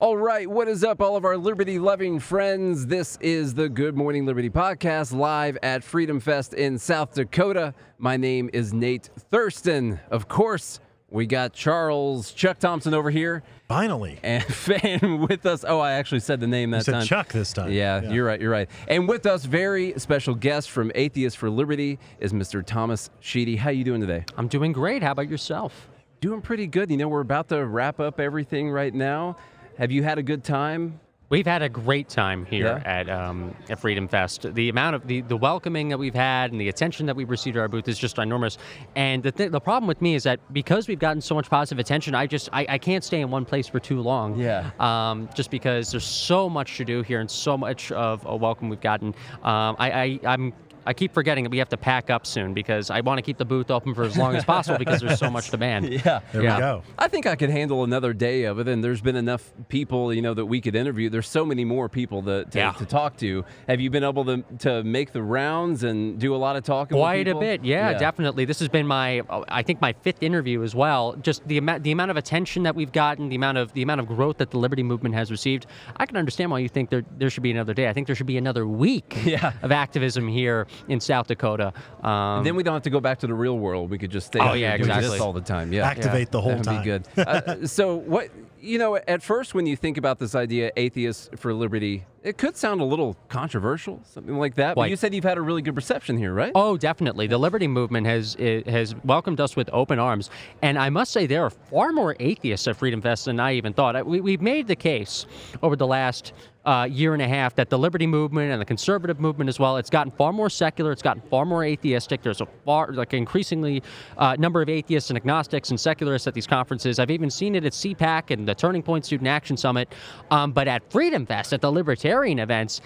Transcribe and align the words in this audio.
All 0.00 0.16
right, 0.16 0.48
what 0.48 0.68
is 0.68 0.84
up, 0.84 1.00
all 1.02 1.16
of 1.16 1.24
our 1.24 1.36
liberty 1.36 1.80
loving 1.80 2.20
friends? 2.20 2.86
This 2.86 3.18
is 3.20 3.54
the 3.54 3.68
Good 3.68 3.96
Morning 3.96 4.26
Liberty 4.26 4.48
podcast 4.48 5.12
live 5.12 5.58
at 5.60 5.82
Freedom 5.82 6.20
Fest 6.20 6.54
in 6.54 6.78
South 6.78 7.14
Dakota. 7.14 7.74
My 7.98 8.16
name 8.16 8.48
is 8.52 8.72
Nate 8.72 9.10
Thurston. 9.32 9.98
Of 10.08 10.28
course, 10.28 10.78
we 11.10 11.26
got 11.26 11.52
Charles 11.52 12.30
Chuck 12.30 12.60
Thompson 12.60 12.94
over 12.94 13.10
here 13.10 13.42
Finally. 13.66 14.20
and 14.22 14.44
fan 14.54 15.26
with 15.28 15.44
us. 15.44 15.64
Oh, 15.66 15.80
I 15.80 15.94
actually 15.94 16.20
said 16.20 16.38
the 16.38 16.46
name 16.46 16.70
that 16.70 16.76
You 16.78 16.84
said 16.84 16.92
time. 16.92 17.04
Chuck 17.06 17.32
this 17.32 17.52
time. 17.52 17.72
Yeah, 17.72 18.00
you're 18.02 18.24
right. 18.24 18.40
You're 18.40 18.52
right. 18.52 18.70
And 18.86 19.08
with 19.08 19.26
us, 19.26 19.46
very 19.46 19.94
special 19.96 20.36
guest 20.36 20.70
from 20.70 20.92
Atheists 20.94 21.36
for 21.36 21.50
Liberty 21.50 21.98
is 22.20 22.32
Mr. 22.32 22.64
Thomas 22.64 23.10
Sheedy. 23.18 23.56
How 23.56 23.70
you 23.70 23.82
doing 23.82 24.00
today? 24.00 24.24
I'm 24.36 24.46
doing 24.46 24.70
great. 24.70 25.02
How 25.02 25.10
about 25.10 25.28
yourself? 25.28 25.88
Doing 26.20 26.40
pretty 26.40 26.68
good. 26.68 26.88
You 26.88 26.98
know, 26.98 27.08
we're 27.08 27.20
about 27.20 27.48
to 27.48 27.66
wrap 27.66 27.98
up 27.98 28.20
everything 28.20 28.70
right 28.70 28.94
now. 28.94 29.36
Have 29.78 29.92
you 29.92 30.02
had 30.02 30.18
a 30.18 30.22
good 30.22 30.42
time? 30.42 30.98
We've 31.30 31.46
had 31.46 31.60
a 31.60 31.68
great 31.68 32.08
time 32.08 32.46
here 32.46 32.64
Yeah? 32.84 32.90
at 32.90 33.08
um, 33.10 33.54
at 33.68 33.78
Freedom 33.78 34.08
Fest. 34.08 34.46
The 34.54 34.70
amount 34.70 34.96
of 34.96 35.06
the, 35.06 35.20
the 35.20 35.36
welcoming 35.36 35.90
that 35.90 35.98
we've 35.98 36.14
had 36.14 36.52
and 36.52 36.60
the 36.60 36.70
attention 36.70 37.04
that 37.04 37.14
we've 37.14 37.28
received 37.28 37.56
at 37.58 37.60
our 37.60 37.68
booth 37.68 37.86
is 37.86 37.98
just 37.98 38.16
enormous. 38.18 38.56
And 38.96 39.22
the 39.22 39.30
th- 39.30 39.52
the 39.52 39.60
problem 39.60 39.86
with 39.86 40.00
me 40.00 40.14
is 40.14 40.22
that 40.22 40.40
because 40.54 40.88
we've 40.88 40.98
gotten 40.98 41.20
so 41.20 41.34
much 41.34 41.50
positive 41.50 41.78
attention, 41.78 42.14
I 42.14 42.26
just 42.26 42.48
I, 42.52 42.64
I 42.70 42.78
can't 42.78 43.04
stay 43.04 43.20
in 43.20 43.30
one 43.30 43.44
place 43.44 43.68
for 43.68 43.78
too 43.78 44.00
long. 44.00 44.38
Yeah. 44.38 44.70
Um, 44.80 45.28
just 45.34 45.50
because 45.50 45.90
there's 45.90 46.02
so 46.06 46.48
much 46.48 46.78
to 46.78 46.84
do 46.86 47.02
here 47.02 47.20
and 47.20 47.30
so 47.30 47.58
much 47.58 47.92
of 47.92 48.24
a 48.24 48.34
welcome 48.34 48.70
we've 48.70 48.80
gotten. 48.80 49.08
Um, 49.42 49.76
I, 49.78 49.90
I 49.90 50.20
I'm. 50.34 50.54
I 50.88 50.94
keep 50.94 51.12
forgetting 51.12 51.44
that 51.44 51.50
we 51.50 51.58
have 51.58 51.68
to 51.68 51.76
pack 51.76 52.08
up 52.08 52.26
soon 52.26 52.54
because 52.54 52.88
I 52.88 53.02
want 53.02 53.18
to 53.18 53.22
keep 53.22 53.36
the 53.36 53.44
booth 53.44 53.70
open 53.70 53.94
for 53.94 54.04
as 54.04 54.16
long 54.16 54.34
as 54.34 54.42
possible 54.44 54.78
because 54.78 55.02
there's 55.02 55.18
so 55.18 55.28
much 55.38 55.50
demand. 55.50 55.90
Yeah. 55.92 56.20
There 56.32 56.42
Yeah. 56.42 56.54
we 56.56 56.60
go. 56.62 56.82
I 56.98 57.08
think 57.08 57.26
I 57.26 57.36
could 57.36 57.50
handle 57.50 57.84
another 57.84 58.14
day 58.14 58.44
of 58.44 58.58
it, 58.58 58.68
and 58.68 58.82
there's 58.82 59.02
been 59.02 59.14
enough 59.16 59.52
people, 59.68 60.14
you 60.14 60.22
know, 60.22 60.32
that 60.32 60.46
we 60.46 60.62
could 60.62 60.74
interview. 60.74 61.10
There's 61.10 61.28
so 61.28 61.44
many 61.44 61.66
more 61.66 61.90
people 61.90 62.22
to, 62.22 62.46
to, 62.46 62.58
Yeah. 62.58 62.72
to 62.72 62.86
talk 62.86 63.18
to. 63.18 63.44
Have 63.68 63.80
you 63.82 63.90
been 63.90 64.02
able 64.02 64.24
to, 64.24 64.42
to 64.60 64.82
make 64.82 65.12
the 65.12 65.22
rounds 65.22 65.84
and 65.84 66.18
do 66.18 66.34
a 66.34 66.38
lot 66.38 66.56
of 66.56 66.64
talking? 66.64 66.96
with 66.96 67.02
Quite 67.02 67.28
a 67.28 67.34
bit, 67.34 67.64
yeah, 67.66 67.92
definitely. 67.98 68.46
This 68.46 68.58
has 68.60 68.70
been 68.70 68.86
my, 68.86 69.20
uh, 69.28 69.44
I 69.46 69.62
think, 69.62 69.82
my 69.82 69.92
fifth 69.92 70.22
interview 70.22 70.62
as 70.62 70.74
well. 70.74 71.16
Just 71.20 71.46
the 71.46 71.58
amount, 71.58 71.82
the 71.82 71.92
amount 71.92 72.10
of 72.12 72.16
attention 72.16 72.62
that 72.62 72.74
we've 72.74 72.92
gotten, 72.92 73.28
the 73.28 73.36
amount 73.36 73.58
of 73.58 73.74
the 73.74 73.82
amount 73.82 74.00
of 74.00 74.06
growth 74.06 74.38
that 74.38 74.50
the 74.52 74.58
Liberty 74.58 74.82
Movement 74.82 75.14
has 75.14 75.30
received. 75.30 75.66
I 75.98 76.06
can 76.06 76.16
understand 76.16 76.50
why 76.50 76.60
you 76.60 76.68
think 76.70 76.88
there 76.88 77.02
there 77.18 77.28
should 77.28 77.42
be 77.42 77.50
another 77.50 77.74
day. 77.74 77.88
I 77.88 77.92
think 77.92 78.06
there 78.06 78.16
should 78.16 78.26
be 78.26 78.38
another 78.38 78.66
week 78.66 79.18
Yeah. 79.24 79.52
of 79.60 79.70
activism 79.70 80.28
here 80.28 80.66
in 80.86 81.00
South 81.00 81.26
Dakota. 81.26 81.72
Um, 82.02 82.38
And 82.38 82.46
then 82.46 82.56
we 82.56 82.62
don't 82.62 82.74
have 82.74 82.82
to 82.84 82.90
go 82.90 83.00
back 83.00 83.18
to 83.20 83.26
the 83.26 83.34
real 83.34 83.58
world. 83.58 83.90
We 83.90 83.98
could 83.98 84.10
just 84.10 84.26
stay 84.28 84.38
Oh, 84.40 84.52
yeah, 84.52 84.76
doing 84.76 84.88
this 84.88 84.96
exactly. 84.98 85.18
all 85.20 85.32
the 85.32 85.40
time. 85.40 85.72
Yeah. 85.72 85.86
Activate 85.88 86.30
the 86.30 86.40
whole 86.40 86.52
That'd 86.52 86.64
time. 86.64 86.82
be 86.82 86.84
good. 86.84 87.04
uh, 87.18 87.66
so 87.66 87.96
what 87.96 88.28
you 88.60 88.76
know, 88.78 88.96
at 88.96 89.22
first 89.22 89.54
when 89.54 89.66
you 89.66 89.76
think 89.76 89.96
about 89.98 90.18
this 90.18 90.34
idea, 90.34 90.72
atheists 90.76 91.30
for 91.36 91.54
liberty, 91.54 92.04
it 92.28 92.36
could 92.36 92.56
sound 92.58 92.82
a 92.82 92.84
little 92.84 93.16
controversial, 93.28 94.02
something 94.04 94.36
like 94.36 94.54
that. 94.56 94.74
But 94.74 94.90
you 94.90 94.96
said 94.96 95.14
you've 95.14 95.24
had 95.24 95.38
a 95.38 95.40
really 95.40 95.62
good 95.62 95.76
reception 95.76 96.18
here, 96.18 96.34
right? 96.34 96.52
Oh, 96.54 96.76
definitely. 96.76 97.26
The 97.26 97.38
Liberty 97.38 97.66
Movement 97.66 98.06
has 98.06 98.34
has 98.34 98.94
welcomed 99.04 99.40
us 99.40 99.56
with 99.56 99.70
open 99.72 99.98
arms, 99.98 100.28
and 100.60 100.78
I 100.78 100.90
must 100.90 101.10
say 101.10 101.26
there 101.26 101.44
are 101.44 101.50
far 101.50 101.90
more 101.92 102.14
atheists 102.20 102.68
at 102.68 102.76
Freedom 102.76 103.00
Fest 103.00 103.24
than 103.24 103.40
I 103.40 103.54
even 103.54 103.72
thought. 103.72 104.04
We, 104.06 104.20
we've 104.20 104.42
made 104.42 104.66
the 104.66 104.76
case 104.76 105.24
over 105.62 105.74
the 105.74 105.86
last 105.86 106.34
uh, 106.68 106.84
year 106.84 107.14
and 107.14 107.22
a 107.22 107.28
half 107.28 107.54
that 107.54 107.70
the 107.70 107.78
Liberty 107.78 108.06
Movement 108.06 108.52
and 108.52 108.60
the 108.60 108.64
conservative 108.66 109.18
movement 109.18 109.48
as 109.48 109.58
well, 109.58 109.78
it's 109.78 109.88
gotten 109.88 110.12
far 110.12 110.34
more 110.34 110.50
secular. 110.50 110.92
It's 110.92 111.00
gotten 111.00 111.22
far 111.30 111.46
more 111.46 111.64
atheistic. 111.64 112.20
There's 112.20 112.42
a 112.42 112.46
far 112.66 112.92
like 112.92 113.14
increasingly 113.14 113.82
uh, 114.18 114.36
number 114.38 114.60
of 114.60 114.68
atheists 114.68 115.08
and 115.08 115.16
agnostics 115.16 115.70
and 115.70 115.80
secularists 115.80 116.26
at 116.26 116.34
these 116.34 116.46
conferences. 116.46 116.98
I've 116.98 117.10
even 117.10 117.30
seen 117.30 117.54
it 117.54 117.64
at 117.64 117.72
CPAC 117.72 118.32
and 118.32 118.46
the 118.46 118.54
Turning 118.54 118.82
Point 118.82 119.06
Student 119.06 119.28
Action 119.28 119.56
Summit, 119.56 119.94
um, 120.30 120.52
but 120.52 120.68
at 120.68 120.82
Freedom 120.92 121.24
Fest 121.24 121.54
at 121.54 121.62
the 121.62 121.72
libertarian 121.72 122.17
events, 122.24 122.80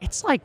it's 0.00 0.24
like 0.24 0.42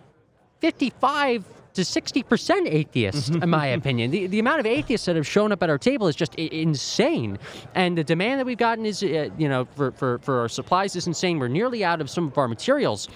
55 0.59 1.45
to 1.73 1.81
60% 1.81 2.67
atheists, 2.67 3.29
in 3.29 3.49
my 3.49 3.67
opinion. 3.79 4.11
The, 4.11 4.27
the 4.27 4.39
amount 4.39 4.59
of 4.59 4.65
atheists 4.65 5.05
that 5.07 5.15
have 5.15 5.27
shown 5.27 5.51
up 5.51 5.63
at 5.63 5.69
our 5.69 5.77
table 5.77 6.07
is 6.07 6.15
just 6.15 6.35
I- 6.37 6.49
insane. 6.51 7.39
And 7.73 7.97
the 7.97 8.03
demand 8.03 8.39
that 8.39 8.45
we've 8.45 8.57
gotten 8.57 8.85
is, 8.85 9.01
uh, 9.03 9.29
you 9.37 9.49
know, 9.49 9.65
for, 9.75 9.91
for, 9.91 10.19
for 10.19 10.39
our 10.39 10.49
supplies 10.49 10.95
is 10.95 11.07
insane. 11.07 11.39
We're 11.39 11.47
nearly 11.47 11.83
out 11.83 12.01
of 12.01 12.09
some 12.09 12.27
of 12.27 12.37
our 12.37 12.47
materials. 12.47 13.07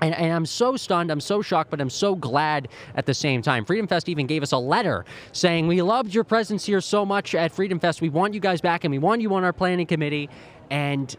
And, 0.00 0.14
and 0.14 0.32
I'm 0.32 0.46
so 0.46 0.76
stunned, 0.76 1.10
I'm 1.10 1.20
so 1.20 1.42
shocked, 1.42 1.70
but 1.70 1.80
I'm 1.80 1.90
so 1.90 2.14
glad 2.14 2.68
at 2.94 3.06
the 3.06 3.14
same 3.14 3.42
time. 3.42 3.64
Freedom 3.64 3.86
Fest 3.86 4.08
even 4.08 4.26
gave 4.26 4.42
us 4.42 4.52
a 4.52 4.58
letter 4.58 5.04
saying, 5.32 5.66
We 5.66 5.82
loved 5.82 6.14
your 6.14 6.24
presence 6.24 6.64
here 6.64 6.80
so 6.80 7.04
much 7.04 7.34
at 7.34 7.50
Freedom 7.52 7.80
Fest. 7.80 8.00
We 8.00 8.08
want 8.08 8.34
you 8.34 8.40
guys 8.40 8.60
back 8.60 8.84
and 8.84 8.92
we 8.92 8.98
want 8.98 9.22
you 9.22 9.34
on 9.34 9.42
our 9.44 9.52
planning 9.52 9.86
committee. 9.86 10.28
And 10.70 11.14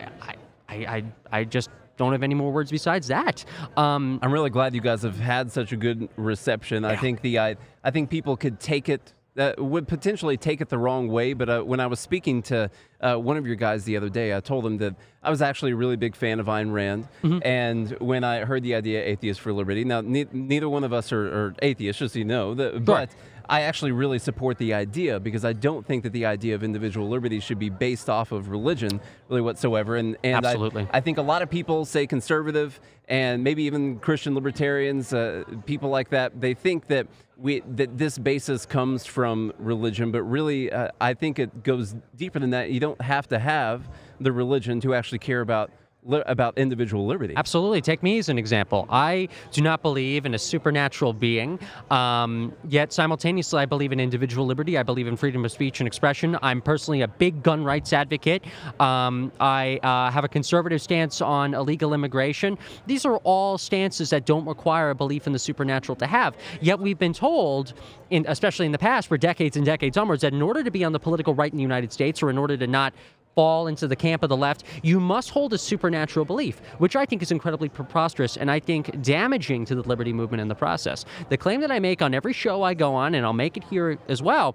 I, 0.00 0.34
I, 0.68 0.74
I, 0.74 1.04
I 1.30 1.44
just 1.44 1.70
don't 1.96 2.12
have 2.12 2.22
any 2.22 2.34
more 2.34 2.52
words 2.52 2.70
besides 2.70 3.08
that. 3.08 3.44
Um, 3.76 4.18
I'm 4.22 4.32
really 4.32 4.50
glad 4.50 4.74
you 4.74 4.80
guys 4.80 5.02
have 5.02 5.18
had 5.18 5.50
such 5.50 5.72
a 5.72 5.76
good 5.76 6.08
reception. 6.16 6.84
I 6.84 6.96
think 6.96 7.20
the 7.20 7.38
I, 7.38 7.56
I 7.82 7.90
think 7.90 8.10
people 8.10 8.36
could 8.36 8.60
take 8.60 8.88
it 8.88 9.12
uh, 9.36 9.52
would 9.58 9.88
potentially 9.88 10.36
take 10.36 10.60
it 10.60 10.68
the 10.68 10.78
wrong 10.78 11.08
way. 11.08 11.32
But 11.32 11.48
uh, 11.48 11.62
when 11.62 11.80
I 11.80 11.86
was 11.86 12.00
speaking 12.00 12.42
to 12.42 12.70
uh, 13.04 13.16
one 13.16 13.36
of 13.36 13.46
your 13.46 13.56
guys 13.56 13.84
the 13.84 13.96
other 13.96 14.08
day, 14.08 14.34
I 14.34 14.40
told 14.40 14.64
him 14.66 14.78
that 14.78 14.94
I 15.22 15.30
was 15.30 15.42
actually 15.42 15.72
a 15.72 15.76
really 15.76 15.96
big 15.96 16.16
fan 16.16 16.40
of 16.40 16.46
Ayn 16.46 16.72
Rand. 16.72 17.08
And 17.42 17.90
when 18.00 18.24
I 18.24 18.44
heard 18.44 18.62
the 18.62 18.74
idea 18.74 19.04
Atheists 19.04 19.42
for 19.42 19.52
Liberty, 19.52 19.84
now 19.84 20.00
ne- 20.00 20.26
neither 20.32 20.68
one 20.68 20.84
of 20.84 20.92
us 20.92 21.12
are, 21.12 21.26
are 21.26 21.54
atheists, 21.62 21.98
just 22.00 22.14
so 22.14 22.18
you 22.18 22.24
know, 22.24 22.54
the, 22.54 22.80
but. 22.80 23.10
I 23.46 23.60
actually 23.68 23.92
really 23.92 24.18
support 24.18 24.56
the 24.56 24.72
idea 24.72 25.20
because 25.20 25.44
I 25.44 25.52
don't 25.52 25.84
think 25.86 26.02
that 26.04 26.14
the 26.14 26.24
idea 26.24 26.54
of 26.54 26.64
individual 26.64 27.10
liberty 27.10 27.40
should 27.40 27.58
be 27.58 27.68
based 27.68 28.08
off 28.08 28.32
of 28.32 28.48
religion, 28.48 29.02
really 29.28 29.42
whatsoever. 29.42 29.96
And 29.96 30.16
and 30.24 30.46
I- 30.46 30.54
I 30.94 31.00
think 31.02 31.18
a 31.18 31.22
lot 31.22 31.42
of 31.42 31.50
people 31.50 31.84
say 31.84 32.06
conservative 32.06 32.80
and 33.06 33.44
maybe 33.44 33.64
even 33.64 33.98
Christian 33.98 34.34
libertarians, 34.34 35.12
uh, 35.12 35.44
people 35.66 35.90
like 35.90 36.08
that, 36.08 36.40
they 36.40 36.54
think 36.54 36.86
that 36.86 37.06
we 37.36 37.60
that 37.76 37.98
this 37.98 38.16
basis 38.16 38.64
comes 38.64 39.04
from 39.04 39.52
religion, 39.58 40.10
but 40.10 40.22
really, 40.22 40.72
uh, 40.72 40.88
I 40.98 41.12
think 41.12 41.38
it 41.38 41.62
goes 41.62 41.94
deeper 42.16 42.38
than 42.38 42.48
that. 42.50 42.70
You 42.70 42.80
don't 42.80 42.93
have 43.00 43.28
to 43.28 43.38
have 43.38 43.88
the 44.20 44.32
religion 44.32 44.80
to 44.80 44.94
actually 44.94 45.18
care 45.18 45.40
about 45.40 45.70
li- 46.04 46.22
about 46.26 46.56
individual 46.58 47.06
liberty. 47.06 47.34
Absolutely. 47.36 47.80
Take 47.80 48.02
me 48.02 48.18
as 48.18 48.28
an 48.28 48.38
example. 48.38 48.86
I 48.90 49.28
do 49.52 49.62
not 49.62 49.82
believe 49.82 50.26
in 50.26 50.34
a 50.34 50.38
supernatural 50.38 51.12
being, 51.12 51.58
um, 51.90 52.52
yet 52.68 52.92
simultaneously, 52.92 53.60
I 53.60 53.66
believe 53.66 53.92
in 53.92 54.00
individual 54.00 54.46
liberty. 54.46 54.78
I 54.78 54.82
believe 54.82 55.06
in 55.06 55.16
freedom 55.16 55.44
of 55.44 55.52
speech 55.52 55.80
and 55.80 55.86
expression. 55.86 56.38
I'm 56.42 56.60
personally 56.60 57.02
a 57.02 57.08
big 57.08 57.42
gun 57.42 57.64
rights 57.64 57.92
advocate. 57.92 58.44
Um, 58.80 59.32
I 59.40 59.78
uh, 59.82 60.10
have 60.10 60.24
a 60.24 60.28
conservative 60.28 60.80
stance 60.80 61.20
on 61.20 61.54
illegal 61.54 61.94
immigration. 61.94 62.58
These 62.86 63.04
are 63.04 63.16
all 63.18 63.58
stances 63.58 64.10
that 64.10 64.26
don't 64.26 64.46
require 64.46 64.90
a 64.90 64.94
belief 64.94 65.26
in 65.26 65.32
the 65.32 65.38
supernatural 65.38 65.96
to 65.96 66.06
have. 66.06 66.36
Yet 66.60 66.78
we've 66.78 66.98
been 66.98 67.12
told, 67.12 67.74
in, 68.10 68.24
especially 68.28 68.66
in 68.66 68.72
the 68.72 68.78
past, 68.78 69.08
for 69.08 69.16
decades 69.16 69.56
and 69.56 69.64
decades 69.64 69.96
onwards, 69.96 70.22
that 70.22 70.32
in 70.32 70.42
order 70.42 70.62
to 70.62 70.70
be 70.70 70.84
on 70.84 70.92
the 70.92 71.00
political 71.00 71.34
right 71.34 71.50
in 71.50 71.56
the 71.56 71.62
United 71.62 71.92
States, 71.92 72.22
or 72.22 72.30
in 72.30 72.38
order 72.38 72.56
to 72.56 72.66
not 72.66 72.94
fall 73.34 73.66
into 73.66 73.86
the 73.86 73.96
camp 73.96 74.22
of 74.22 74.28
the 74.28 74.36
left, 74.36 74.64
you 74.82 75.00
must 75.00 75.30
hold 75.30 75.52
a 75.52 75.58
supernatural 75.58 76.24
belief, 76.24 76.60
which 76.78 76.96
I 76.96 77.04
think 77.04 77.22
is 77.22 77.30
incredibly 77.30 77.68
preposterous 77.68 78.36
and 78.36 78.50
I 78.50 78.60
think 78.60 79.02
damaging 79.02 79.64
to 79.66 79.74
the 79.74 79.82
liberty 79.82 80.12
movement 80.12 80.40
in 80.40 80.48
the 80.48 80.54
process. 80.54 81.04
The 81.28 81.36
claim 81.36 81.60
that 81.60 81.70
I 81.70 81.78
make 81.78 82.02
on 82.02 82.14
every 82.14 82.32
show 82.32 82.62
I 82.62 82.74
go 82.74 82.94
on, 82.94 83.14
and 83.14 83.24
I'll 83.24 83.32
make 83.32 83.56
it 83.56 83.64
here 83.64 83.98
as 84.08 84.22
well, 84.22 84.54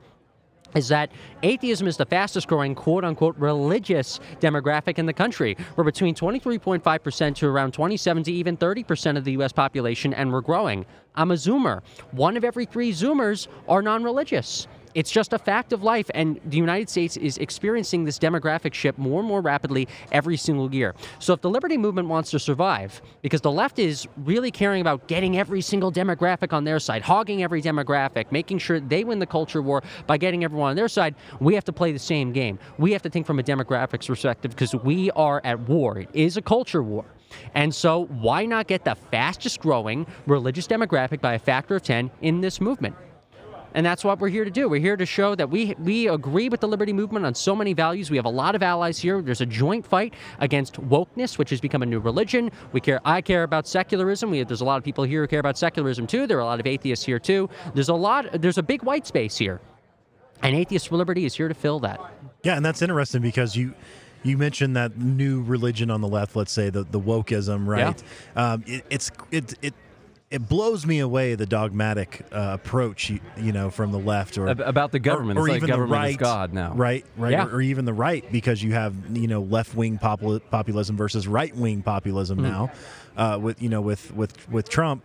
is 0.75 0.87
that 0.89 1.11
atheism 1.43 1.87
is 1.87 1.97
the 1.97 2.05
fastest 2.05 2.47
growing 2.47 2.75
quote 2.75 3.03
unquote 3.03 3.35
religious 3.37 4.19
demographic 4.39 4.99
in 4.99 5.05
the 5.05 5.13
country. 5.13 5.57
We're 5.75 5.83
between 5.83 6.15
23.5% 6.15 7.35
to 7.35 7.47
around 7.47 7.73
27 7.73 8.23
to 8.23 8.31
even 8.31 8.57
30% 8.57 9.17
of 9.17 9.23
the 9.23 9.31
US 9.33 9.51
population, 9.51 10.13
and 10.13 10.31
we're 10.31 10.41
growing. 10.41 10.85
I'm 11.15 11.31
a 11.31 11.35
Zoomer. 11.35 11.81
One 12.11 12.37
of 12.37 12.43
every 12.43 12.65
three 12.65 12.91
Zoomers 12.91 13.47
are 13.67 13.81
non 13.81 14.03
religious. 14.03 14.67
It's 14.95 15.11
just 15.11 15.33
a 15.33 15.37
fact 15.37 15.71
of 15.71 15.83
life, 15.83 16.09
and 16.15 16.39
the 16.45 16.57
United 16.57 16.89
States 16.89 17.15
is 17.17 17.37
experiencing 17.37 18.05
this 18.05 18.17
demographic 18.17 18.73
shift 18.73 18.97
more 18.97 19.19
and 19.19 19.27
more 19.27 19.41
rapidly 19.41 19.87
every 20.11 20.35
single 20.35 20.73
year. 20.73 20.95
So, 21.19 21.33
if 21.33 21.41
the 21.41 21.49
liberty 21.49 21.77
movement 21.77 22.07
wants 22.07 22.31
to 22.31 22.39
survive, 22.39 23.01
because 23.21 23.41
the 23.41 23.51
left 23.51 23.77
is 23.77 24.07
really 24.17 24.49
caring 24.49 24.81
about 24.81 25.07
getting 25.07 25.37
every 25.37 25.61
single 25.61 25.91
demographic 25.91 26.53
on 26.53 26.63
their 26.63 26.79
side, 26.79 27.03
hogging 27.03 27.43
every 27.43 27.61
demographic, 27.61 28.31
making 28.31 28.57
sure 28.57 28.79
they 28.79 29.03
win 29.03 29.19
the 29.19 29.27
culture 29.27 29.61
war 29.61 29.83
by 30.07 30.17
getting 30.17 30.43
everyone 30.43 30.71
on 30.71 30.75
their 30.75 30.87
side, 30.87 31.13
we 31.39 31.53
have 31.53 31.65
to 31.65 31.73
play 31.73 31.91
the 31.91 31.99
same 31.99 32.31
game. 32.31 32.57
We 32.77 32.91
have 32.93 33.03
to 33.03 33.09
think 33.09 33.27
from 33.27 33.39
a 33.39 33.43
demographics 33.43 34.07
perspective 34.07 34.51
because 34.51 34.73
we 34.75 35.11
are 35.11 35.41
at 35.43 35.59
war. 35.69 35.99
It 35.99 36.09
is 36.13 36.37
a 36.37 36.41
culture 36.41 36.81
war. 36.81 37.05
And 37.53 37.73
so, 37.73 38.05
why 38.05 38.45
not 38.45 38.67
get 38.67 38.85
the 38.85 38.95
fastest 38.95 39.59
growing 39.59 40.07
religious 40.25 40.67
demographic 40.67 41.21
by 41.21 41.35
a 41.35 41.39
factor 41.39 41.75
of 41.75 41.83
10 41.83 42.09
in 42.21 42.41
this 42.41 42.59
movement? 42.59 42.95
And 43.73 43.85
that's 43.85 44.03
what 44.03 44.19
we're 44.19 44.29
here 44.29 44.45
to 44.45 44.51
do. 44.51 44.67
We're 44.67 44.79
here 44.79 44.97
to 44.97 45.05
show 45.05 45.35
that 45.35 45.49
we 45.49 45.75
we 45.79 46.07
agree 46.07 46.49
with 46.49 46.59
the 46.59 46.67
liberty 46.67 46.91
movement 46.93 47.25
on 47.25 47.35
so 47.35 47.55
many 47.55 47.73
values. 47.73 48.09
We 48.09 48.17
have 48.17 48.25
a 48.25 48.29
lot 48.29 48.55
of 48.55 48.63
allies 48.63 48.97
here. 48.97 49.21
There's 49.21 49.41
a 49.41 49.45
joint 49.45 49.85
fight 49.85 50.15
against 50.39 50.81
wokeness, 50.81 51.37
which 51.37 51.51
has 51.51 51.61
become 51.61 51.83
a 51.83 51.85
new 51.85 51.99
religion. 51.99 52.51
We 52.71 52.81
care. 52.81 52.99
I 53.05 53.21
care 53.21 53.43
about 53.43 53.67
secularism. 53.67 54.31
We, 54.31 54.43
there's 54.43 54.61
a 54.61 54.65
lot 54.65 54.77
of 54.77 54.83
people 54.83 55.03
here 55.03 55.21
who 55.21 55.27
care 55.27 55.39
about 55.39 55.57
secularism 55.57 56.07
too. 56.07 56.25
There 56.25 56.37
are 56.37 56.41
a 56.41 56.45
lot 56.45 56.59
of 56.59 56.65
atheists 56.65 57.05
here 57.05 57.19
too. 57.19 57.49
There's 57.75 57.89
a 57.89 57.93
lot. 57.93 58.41
There's 58.41 58.57
a 58.57 58.63
big 58.63 58.81
white 58.83 59.05
space 59.05 59.37
here, 59.37 59.61
and 60.41 60.55
Atheists 60.55 60.87
for 60.87 60.97
Liberty 60.97 61.25
is 61.25 61.35
here 61.35 61.47
to 61.47 61.53
fill 61.53 61.79
that. 61.81 61.99
Yeah, 62.43 62.55
and 62.55 62.65
that's 62.65 62.81
interesting 62.81 63.21
because 63.21 63.55
you 63.55 63.73
You 64.23 64.37
mentioned 64.37 64.75
that 64.75 64.97
new 64.97 65.41
religion 65.43 65.89
on 65.91 66.01
the 66.01 66.07
left. 66.07 66.35
Let's 66.35 66.51
say 66.51 66.69
the 66.69 66.83
the 66.83 66.99
wokeism, 66.99 67.67
right? 67.67 68.03
Um, 68.35 68.63
it, 68.67 68.83
it's 68.89 69.11
it 69.31 69.53
it. 69.61 69.73
It 70.31 70.47
blows 70.47 70.85
me 70.85 70.99
away 70.99 71.33
the 71.33 71.47
dogmatic 71.47 72.23
uh, 72.31 72.51
approach, 72.53 73.09
you, 73.09 73.19
you 73.35 73.51
know, 73.51 73.71
from 73.71 73.91
the 73.91 73.97
left 73.97 74.37
or 74.37 74.45
about 74.47 74.91
the 74.91 74.99
government. 74.99 75.39
or, 75.39 75.41
or 75.43 75.47
It's 75.47 75.53
like 75.53 75.57
even 75.63 75.69
government 75.69 75.89
the 76.03 76.07
is 76.09 76.13
right, 76.13 76.19
God 76.19 76.53
now. 76.53 76.73
right? 76.75 77.03
Right, 77.17 77.31
Yeah. 77.31 77.45
or, 77.47 77.55
or 77.55 77.61
even 77.63 77.85
the 77.85 77.93
right, 77.93 78.23
because 78.31 78.61
you 78.61 78.73
have 78.73 78.93
you 79.17 79.27
know 79.27 79.41
left 79.41 79.73
wing 79.73 79.97
popul- 79.97 80.39
populism 80.51 80.95
versus 80.95 81.27
right 81.27 81.55
wing 81.55 81.81
populism 81.81 82.37
Hmm. 82.37 82.43
now, 82.43 82.71
uh, 83.17 83.39
with 83.41 83.59
you 83.59 83.69
know 83.69 83.81
with 83.81 84.13
with 84.13 84.47
with 84.51 84.69
Trump. 84.69 85.03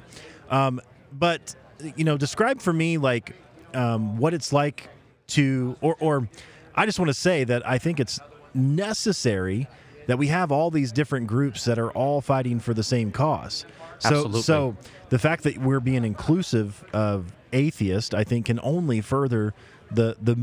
Um, 0.50 0.78
but 1.10 1.54
you 1.96 2.04
know, 2.04 2.18
describe 2.18 2.60
for 2.60 2.74
me 2.74 2.98
like 2.98 3.34
um, 3.72 4.18
what 4.18 4.34
it's 4.34 4.52
like 4.52 4.90
to, 5.28 5.74
or 5.80 5.96
or 6.00 6.28
I 6.74 6.84
just 6.84 6.98
want 6.98 7.08
to 7.08 7.14
say 7.14 7.44
that 7.44 7.66
I 7.66 7.78
think 7.78 7.98
it's 7.98 8.20
necessary 8.52 9.68
that 10.06 10.18
we 10.18 10.28
have 10.28 10.52
all 10.52 10.70
these 10.70 10.92
different 10.92 11.26
groups 11.26 11.64
that 11.64 11.78
are 11.78 11.90
all 11.92 12.20
fighting 12.20 12.60
for 12.60 12.74
the 12.74 12.82
same 12.82 13.10
cause. 13.10 13.64
So, 13.98 14.08
Absolutely. 14.08 14.42
so 14.42 14.76
the 15.08 15.18
fact 15.18 15.44
that 15.44 15.58
we're 15.58 15.80
being 15.80 16.04
inclusive 16.04 16.84
of 16.92 17.32
atheist, 17.52 18.14
I 18.14 18.24
think, 18.24 18.46
can 18.46 18.60
only 18.62 19.00
further 19.00 19.54
the 19.90 20.16
the 20.20 20.36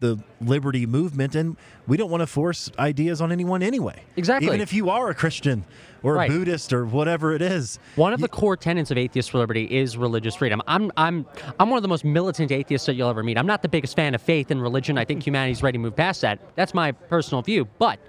the 0.00 0.18
liberty 0.40 0.86
movement, 0.86 1.34
and 1.34 1.58
we 1.86 1.98
don't 1.98 2.10
want 2.10 2.22
to 2.22 2.26
force 2.26 2.70
ideas 2.78 3.20
on 3.20 3.30
anyone 3.30 3.62
anyway. 3.62 4.02
Exactly. 4.16 4.46
Even 4.46 4.62
if 4.62 4.72
you 4.72 4.88
are 4.88 5.10
a 5.10 5.14
Christian 5.14 5.62
or 6.02 6.14
Right. 6.14 6.30
a 6.30 6.32
Buddhist 6.32 6.72
or 6.72 6.86
whatever 6.86 7.34
it 7.34 7.42
is. 7.42 7.78
One 7.96 8.14
of 8.14 8.20
the 8.22 8.28
core 8.28 8.56
tenets 8.56 8.90
of 8.90 8.96
atheist 8.96 9.30
for 9.30 9.36
liberty 9.36 9.64
is 9.64 9.98
religious 9.98 10.34
freedom. 10.36 10.62
I'm 10.66 10.90
I'm 10.96 11.26
I'm 11.58 11.68
one 11.68 11.76
of 11.76 11.82
the 11.82 11.88
most 11.88 12.06
militant 12.06 12.50
atheists 12.50 12.86
that 12.86 12.94
you'll 12.94 13.10
ever 13.10 13.22
meet. 13.22 13.36
I'm 13.36 13.46
not 13.46 13.60
the 13.60 13.68
biggest 13.68 13.94
fan 13.94 14.14
of 14.14 14.22
faith 14.22 14.50
and 14.50 14.62
religion. 14.62 14.96
I 14.96 15.04
think 15.04 15.22
humanity's 15.26 15.62
ready 15.62 15.76
to 15.76 15.82
move 15.82 15.96
past 15.96 16.22
that. 16.22 16.38
That's 16.54 16.72
my 16.72 16.92
personal 16.92 17.42
view. 17.42 17.66
But 17.78 18.00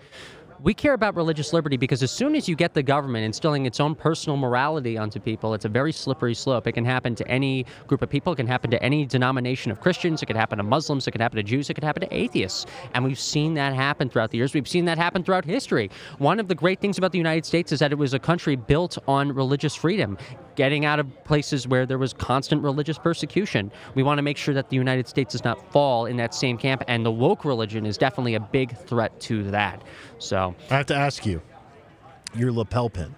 we 0.64 0.76
care 0.76 0.94
about 0.94 1.16
religious 1.16 1.54
liberty 1.54 1.76
because 1.76 2.04
as 2.04 2.12
soon 2.12 2.36
as 2.36 2.48
you 2.48 2.56
get 2.56 2.74
the 2.74 2.84
government 2.84 3.26
instilling 3.26 3.66
its 3.66 3.80
own 3.80 3.96
personal 3.96 4.38
morality 4.38 4.96
onto 4.96 5.20
people, 5.20 5.56
it's 5.56 5.66
a 5.66 5.70
very 5.70 5.92
slippery 5.92 6.36
slope. 6.36 6.68
It 6.68 6.74
can 6.74 6.86
happen 6.86 7.16
to 7.16 7.28
any 7.28 7.66
group 7.88 8.04
of 8.04 8.10
people. 8.10 8.34
It 8.34 8.36
can 8.36 8.48
happen 8.48 8.70
to 8.70 8.84
any 8.84 9.06
denomination 9.06 9.72
of 9.72 9.82
Christians. 9.82 10.22
It 10.22 10.28
could 10.28 10.36
happen 10.36 10.58
to 10.60 10.64
Muslims. 10.64 11.08
It 11.08 11.12
could 11.12 11.22
happen 11.22 11.38
to 11.38 11.44
Jews. 11.44 11.70
It 11.72 11.74
could 11.74 11.84
happen 11.84 12.02
to 12.02 12.16
atheists. 12.16 12.68
And 12.94 13.04
we've 13.04 13.20
seen 13.20 13.56
that 13.56 13.74
happen 13.74 14.08
throughout 14.10 14.30
the 14.30 14.38
years. 14.38 14.54
We've 14.54 14.68
seen 14.68 14.86
that 14.86 15.00
happen 15.00 15.24
throughout 15.24 15.46
history. 15.46 15.90
One 16.20 16.40
of 16.40 16.48
the 16.48 16.56
great 16.56 16.80
things 16.80 17.00
about 17.00 17.12
the 17.12 17.18
United 17.18 17.46
States 17.46 17.72
is 17.72 17.80
that 17.80 17.92
it 17.92 17.98
was 17.98 18.14
a 18.14 18.20
country 18.20 18.56
built 18.56 19.00
on 19.08 19.34
religious 19.34 19.74
freedom, 19.74 20.16
getting 20.56 20.86
out 20.86 21.00
of 21.00 21.24
places 21.24 21.68
where 21.68 21.88
there 21.88 21.98
was 21.98 22.14
constant 22.14 22.62
religious 22.62 23.00
persecution. 23.00 23.72
We 23.96 24.04
want 24.04 24.20
to 24.20 24.22
make 24.22 24.38
sure 24.38 24.54
that 24.54 24.70
the 24.70 24.76
United 24.76 25.08
States 25.08 25.32
does 25.32 25.44
not 25.44 25.72
fall 25.72 26.06
in 26.06 26.18
that 26.18 26.36
same 26.36 26.58
camp. 26.60 26.84
And 26.88 27.04
the 27.04 27.12
woke 27.12 27.46
religion 27.46 27.88
is 27.88 27.98
definitely 27.98 28.36
a 28.36 28.40
big 28.40 28.78
threat 28.78 29.20
to 29.22 29.50
that. 29.50 29.82
So. 30.20 30.51
I 30.70 30.78
have 30.78 30.88
to 30.88 30.96
ask 30.96 31.26
you, 31.26 31.42
your 32.36 32.52
lapel 32.52 32.90
pin. 32.90 33.16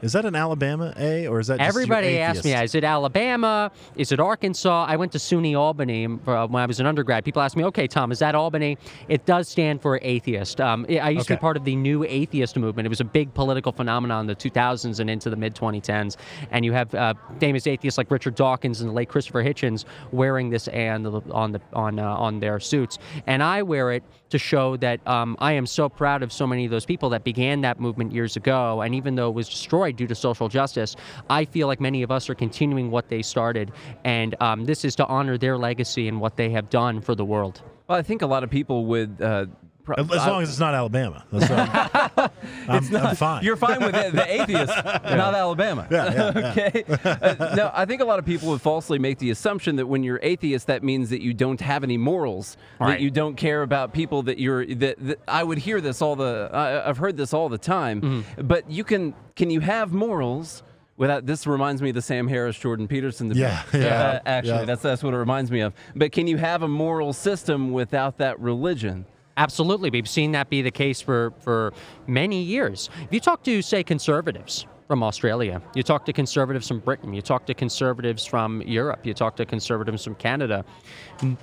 Is 0.00 0.12
that 0.12 0.24
an 0.24 0.36
Alabama 0.36 0.94
A 0.96 1.26
or 1.26 1.40
is 1.40 1.48
that 1.48 1.60
Everybody 1.60 2.18
asks 2.20 2.44
me, 2.44 2.54
is 2.54 2.74
it 2.74 2.84
Alabama? 2.84 3.72
Is 3.96 4.12
it 4.12 4.20
Arkansas? 4.20 4.86
I 4.88 4.94
went 4.96 5.10
to 5.12 5.18
SUNY 5.18 5.58
Albany 5.58 6.06
uh, 6.06 6.46
when 6.46 6.62
I 6.62 6.66
was 6.66 6.78
an 6.78 6.86
undergrad. 6.86 7.24
People 7.24 7.42
ask 7.42 7.56
me, 7.56 7.64
okay, 7.64 7.88
Tom, 7.88 8.12
is 8.12 8.20
that 8.20 8.36
Albany? 8.36 8.78
It 9.08 9.26
does 9.26 9.48
stand 9.48 9.82
for 9.82 9.98
atheist. 10.02 10.60
Um, 10.60 10.86
I 10.88 11.10
used 11.10 11.26
to 11.26 11.34
be 11.34 11.38
part 11.38 11.56
of 11.56 11.64
the 11.64 11.74
new 11.74 12.04
atheist 12.04 12.56
movement. 12.56 12.86
It 12.86 12.90
was 12.90 13.00
a 13.00 13.04
big 13.04 13.34
political 13.34 13.72
phenomenon 13.72 14.20
in 14.22 14.26
the 14.28 14.36
2000s 14.36 15.00
and 15.00 15.10
into 15.10 15.30
the 15.30 15.36
mid 15.36 15.56
2010s. 15.56 16.16
And 16.52 16.64
you 16.64 16.72
have 16.72 16.94
uh, 16.94 17.14
famous 17.40 17.66
atheists 17.66 17.98
like 17.98 18.10
Richard 18.10 18.36
Dawkins 18.36 18.80
and 18.80 18.90
the 18.90 18.94
late 18.94 19.08
Christopher 19.08 19.42
Hitchens 19.42 19.84
wearing 20.12 20.50
this 20.50 20.68
A 20.68 20.88
on 20.90 21.02
the 21.02 21.20
on 21.32 21.52
the 21.52 21.60
on 21.72 21.98
uh, 21.98 22.04
on 22.04 22.38
their 22.38 22.60
suits, 22.60 22.98
and 23.26 23.42
I 23.42 23.62
wear 23.62 23.90
it 23.92 24.04
to 24.30 24.38
show 24.38 24.76
that 24.78 25.06
um, 25.06 25.36
I 25.38 25.52
am 25.52 25.66
so 25.66 25.88
proud 25.88 26.22
of 26.22 26.32
so 26.32 26.46
many 26.46 26.64
of 26.64 26.70
those 26.70 26.84
people 26.84 27.10
that 27.10 27.24
began 27.24 27.60
that 27.62 27.80
movement 27.80 28.12
years 28.12 28.36
ago. 28.36 28.82
And 28.82 28.94
even 28.94 29.14
though 29.14 29.28
it 29.28 29.34
was 29.34 29.48
destroyed 29.48 29.96
due 29.96 30.06
to 30.06 30.14
social 30.14 30.48
justice, 30.48 30.96
I 31.30 31.44
feel 31.44 31.66
like 31.66 31.80
many 31.80 32.02
of 32.02 32.10
us 32.10 32.28
are 32.28 32.34
continuing 32.34 32.90
what 32.90 33.08
they 33.08 33.22
started. 33.22 33.72
And 34.04 34.34
um, 34.40 34.64
this 34.64 34.84
is 34.84 34.94
to 34.96 35.06
honor 35.06 35.38
their 35.38 35.56
legacy 35.56 36.08
and 36.08 36.20
what 36.20 36.36
they 36.36 36.50
have 36.50 36.70
done 36.70 37.00
for 37.00 37.14
the 37.14 37.24
world. 37.24 37.62
Well, 37.88 37.98
I 37.98 38.02
think 38.02 38.22
a 38.22 38.26
lot 38.26 38.44
of 38.44 38.50
people 38.50 38.86
would. 38.86 39.20
Uh, 39.20 39.46
pro- 39.94 40.04
As 40.04 40.26
long 40.26 40.42
as 40.42 40.48
it's 40.50 40.58
not 40.58 40.74
Alabama. 40.74 41.24
That's 41.32 41.50
I'm, 41.50 42.30
I'm, 42.68 42.96
I'm 42.96 43.16
fine. 43.16 43.42
You're 43.44 43.56
fine 43.56 43.80
with 43.80 43.92
the, 43.92 44.10
the 44.14 44.40
atheist, 44.42 44.72
not 44.84 45.34
Alabama. 45.34 45.86
Yeah, 45.90 46.12
yeah, 46.12 46.32
yeah. 46.34 46.50
okay. 46.50 46.84
Uh, 47.04 47.54
no, 47.56 47.70
I 47.74 47.84
think 47.84 48.00
a 48.00 48.04
lot 48.04 48.18
of 48.18 48.24
people 48.26 48.48
would 48.50 48.60
falsely 48.60 48.98
make 48.98 49.18
the 49.18 49.30
assumption 49.30 49.76
that 49.76 49.86
when 49.86 50.02
you're 50.02 50.20
atheist, 50.22 50.66
that 50.66 50.82
means 50.82 51.10
that 51.10 51.22
you 51.22 51.32
don't 51.34 51.60
have 51.60 51.82
any 51.84 51.96
morals, 51.96 52.56
that 52.78 53.00
you 53.00 53.10
don't 53.10 53.36
care 53.36 53.62
about 53.62 53.92
people. 53.92 54.22
That 54.22 54.38
you're. 54.38 54.66
That, 54.66 54.96
that 55.06 55.18
I 55.26 55.42
would 55.42 55.58
hear 55.58 55.80
this 55.80 56.02
all 56.02 56.16
the. 56.16 56.50
I 56.52 56.88
I've 56.88 56.98
heard 56.98 57.16
this 57.16 57.32
all 57.32 57.48
the 57.48 57.58
time. 57.58 58.00
Mm-hmm. 58.00 58.46
But 58.46 58.70
you 58.70 58.84
can. 58.84 59.14
Can 59.36 59.50
you 59.50 59.60
have 59.60 59.92
morals? 59.92 60.62
Without 60.96 61.26
this 61.26 61.46
reminds 61.46 61.80
me 61.80 61.90
of 61.90 61.94
the 61.94 62.02
Sam 62.02 62.26
Harris 62.26 62.58
Jordan 62.58 62.88
Peterson 62.88 63.28
debate. 63.28 63.42
Yeah, 63.42 63.62
yeah, 63.72 63.86
Uh, 63.86 64.20
actually, 64.26 64.50
yeah. 64.58 64.64
that's 64.64 64.82
that's 64.82 65.00
what 65.00 65.14
it 65.14 65.16
reminds 65.16 65.48
me 65.48 65.60
of. 65.60 65.72
But 65.94 66.10
can 66.10 66.26
you 66.26 66.36
have 66.38 66.62
a 66.64 66.68
moral 66.68 67.12
system 67.12 67.70
without 67.70 68.18
that 68.18 68.40
religion? 68.40 69.06
Absolutely. 69.38 69.88
We've 69.88 70.08
seen 70.08 70.32
that 70.32 70.50
be 70.50 70.62
the 70.62 70.72
case 70.72 71.00
for, 71.00 71.32
for 71.38 71.72
many 72.08 72.42
years. 72.42 72.90
If 73.04 73.12
you 73.12 73.20
talk 73.20 73.44
to, 73.44 73.62
say, 73.62 73.84
conservatives 73.84 74.66
from 74.88 75.00
Australia, 75.04 75.62
you 75.76 75.84
talk 75.84 76.04
to 76.06 76.12
conservatives 76.12 76.66
from 76.66 76.80
Britain, 76.80 77.14
you 77.14 77.22
talk 77.22 77.46
to 77.46 77.54
conservatives 77.54 78.26
from 78.26 78.62
Europe, 78.62 79.06
you 79.06 79.14
talk 79.14 79.36
to 79.36 79.46
conservatives 79.46 80.02
from 80.02 80.16
Canada, 80.16 80.64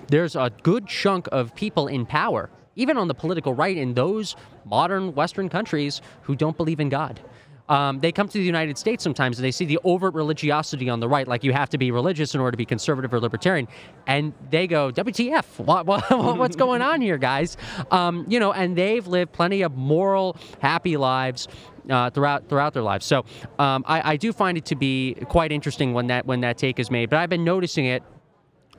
there's 0.10 0.36
a 0.36 0.52
good 0.62 0.88
chunk 0.88 1.30
of 1.32 1.56
people 1.56 1.88
in 1.88 2.06
power, 2.06 2.50
even 2.76 2.98
on 2.98 3.08
the 3.08 3.14
political 3.14 3.54
right 3.54 3.78
in 3.78 3.94
those 3.94 4.36
modern 4.66 5.16
Western 5.16 5.48
countries, 5.48 6.02
who 6.24 6.36
don't 6.36 6.58
believe 6.58 6.82
in 6.82 6.90
God. 6.90 7.22
Um, 7.70 8.00
they 8.00 8.12
come 8.12 8.28
to 8.28 8.38
the 8.38 8.44
United 8.44 8.78
States 8.78 9.04
sometimes 9.04 9.38
and 9.38 9.44
they 9.46 9.52
see 9.52 9.66
the 9.66 9.80
overt 9.84 10.14
religiosity 10.14 10.90
on 10.90 11.00
the 11.00 11.08
right, 11.08 11.28
like 11.28 11.44
you 11.44 11.52
have 11.54 11.70
to 11.70 11.78
be 11.78 11.92
religious 11.92 12.36
in 12.36 12.42
order 12.42 12.52
to 12.52 12.58
be 12.58 12.66
conservative 12.66 13.14
or 13.14 13.20
libertarian, 13.20 13.68
and 14.08 14.34
they 14.52 14.68
go, 14.68 14.92
"WTF? 14.92 15.60
What, 15.60 15.86
what, 15.88 16.38
what's 16.38 16.56
going 16.56 16.82
on 16.82 17.02
here, 17.02 17.18
guys?" 17.18 17.58
Um, 17.92 18.26
you 18.28 18.40
know, 18.40 18.54
and 18.54 18.76
they've 18.78 19.06
lived 19.08 19.32
plenty 19.32 19.64
of 19.64 19.76
moral, 19.76 20.38
happy 20.60 20.98
lives 20.98 21.48
uh, 21.90 22.10
throughout 22.12 22.48
throughout 22.50 22.74
their 22.74 22.84
lives. 22.84 23.06
So 23.06 23.26
um, 23.60 23.84
I, 23.88 24.14
I 24.14 24.18
do 24.18 24.32
find 24.32 24.58
it 24.58 24.66
to 24.66 24.76
be 24.76 25.16
quite 25.30 25.52
interesting 25.52 25.94
when 25.94 26.08
that 26.08 26.26
when 26.26 26.42
that 26.42 26.58
take 26.58 26.80
is 26.80 26.92
made. 26.92 27.10
But 27.10 27.18
I've 27.18 27.30
been 27.30 27.44
noticing 27.44 27.86
it 27.86 28.04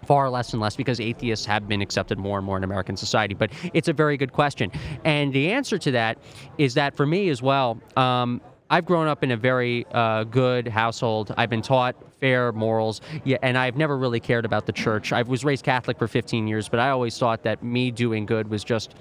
far 0.07 0.31
less 0.31 0.53
and 0.53 0.63
less 0.63 0.77
because 0.77 1.01
atheists 1.01 1.45
have 1.47 1.67
been 1.67 1.83
accepted 1.83 2.19
more 2.19 2.39
and 2.39 2.47
more 2.47 2.57
in 2.57 2.65
American 2.65 2.97
society. 2.97 3.35
But 3.35 3.51
it's 3.75 3.89
a 3.89 3.93
very 3.93 4.17
good 4.17 4.33
question. 4.33 4.71
And 5.05 5.33
the 5.33 5.51
answer 5.51 5.79
to 5.79 5.91
that 5.93 6.19
is 6.59 6.75
that 6.75 6.97
for 6.97 7.07
me 7.07 7.29
as 7.29 7.43
well, 7.43 7.81
um, 7.97 8.41
I've 8.69 8.85
grown 8.85 9.07
up 9.07 9.23
in 9.23 9.31
a 9.31 9.37
very 9.37 9.87
uh, 9.93 10.25
good 10.25 10.67
household. 10.67 11.33
I've 11.37 11.51
been 11.51 11.63
taught 11.63 11.95
fair 12.21 12.53
morals, 12.53 13.01
yeah, 13.25 13.39
and 13.43 13.57
I've 13.57 13.77
never 13.77 13.97
really 13.97 14.21
cared 14.21 14.45
about 14.45 14.67
the 14.67 14.73
church. 14.73 15.13
I 15.13 15.23
was 15.23 15.45
raised 15.45 15.65
Catholic 15.65 15.99
for 15.99 16.09
15 16.09 16.49
years, 16.49 16.69
but 16.69 16.81
I 16.81 16.91
always 16.91 17.17
thought 17.19 17.43
that 17.45 17.63
me 17.63 17.91
doing 17.91 18.27
good 18.27 18.49
was 18.49 18.65
just 18.65 18.97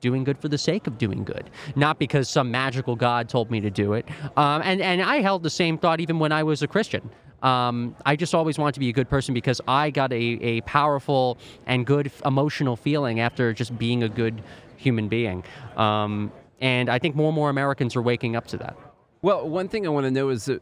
doing 0.00 0.24
good 0.24 0.38
for 0.38 0.48
the 0.48 0.58
sake 0.58 0.86
of 0.86 0.98
doing 0.98 1.24
good, 1.24 1.50
not 1.76 1.98
because 1.98 2.28
some 2.28 2.50
magical 2.50 2.96
God 2.96 3.28
told 3.28 3.50
me 3.50 3.60
to 3.60 3.70
do 3.70 3.92
it. 3.92 4.08
Um, 4.36 4.62
and 4.64 4.80
and 4.80 5.02
I 5.02 5.20
held 5.20 5.42
the 5.42 5.50
same 5.50 5.78
thought 5.78 6.00
even 6.00 6.18
when 6.18 6.32
I 6.32 6.42
was 6.42 6.62
a 6.62 6.66
Christian. 6.66 7.08
Um, 7.42 7.96
I 8.06 8.16
just 8.16 8.34
always 8.34 8.58
wanted 8.58 8.74
to 8.74 8.80
be 8.80 8.88
a 8.88 8.92
good 8.92 9.08
person 9.08 9.34
because 9.34 9.60
I 9.66 9.90
got 9.90 10.12
a, 10.12 10.16
a 10.16 10.60
powerful 10.62 11.38
and 11.66 11.84
good 11.84 12.10
emotional 12.24 12.76
feeling 12.76 13.20
after 13.20 13.52
just 13.52 13.76
being 13.76 14.04
a 14.04 14.08
good 14.08 14.42
human 14.76 15.08
being. 15.08 15.42
Um, 15.76 16.32
and 16.60 16.88
I 16.88 17.00
think 17.00 17.16
more 17.16 17.28
and 17.28 17.34
more 17.34 17.50
Americans 17.50 17.96
are 17.96 18.02
waking 18.02 18.36
up 18.36 18.46
to 18.48 18.56
that. 18.58 18.76
Well, 19.22 19.48
one 19.48 19.68
thing 19.68 19.86
I 19.86 19.90
want 19.90 20.04
to 20.04 20.10
know 20.10 20.30
is 20.30 20.48
uh, 20.48 20.58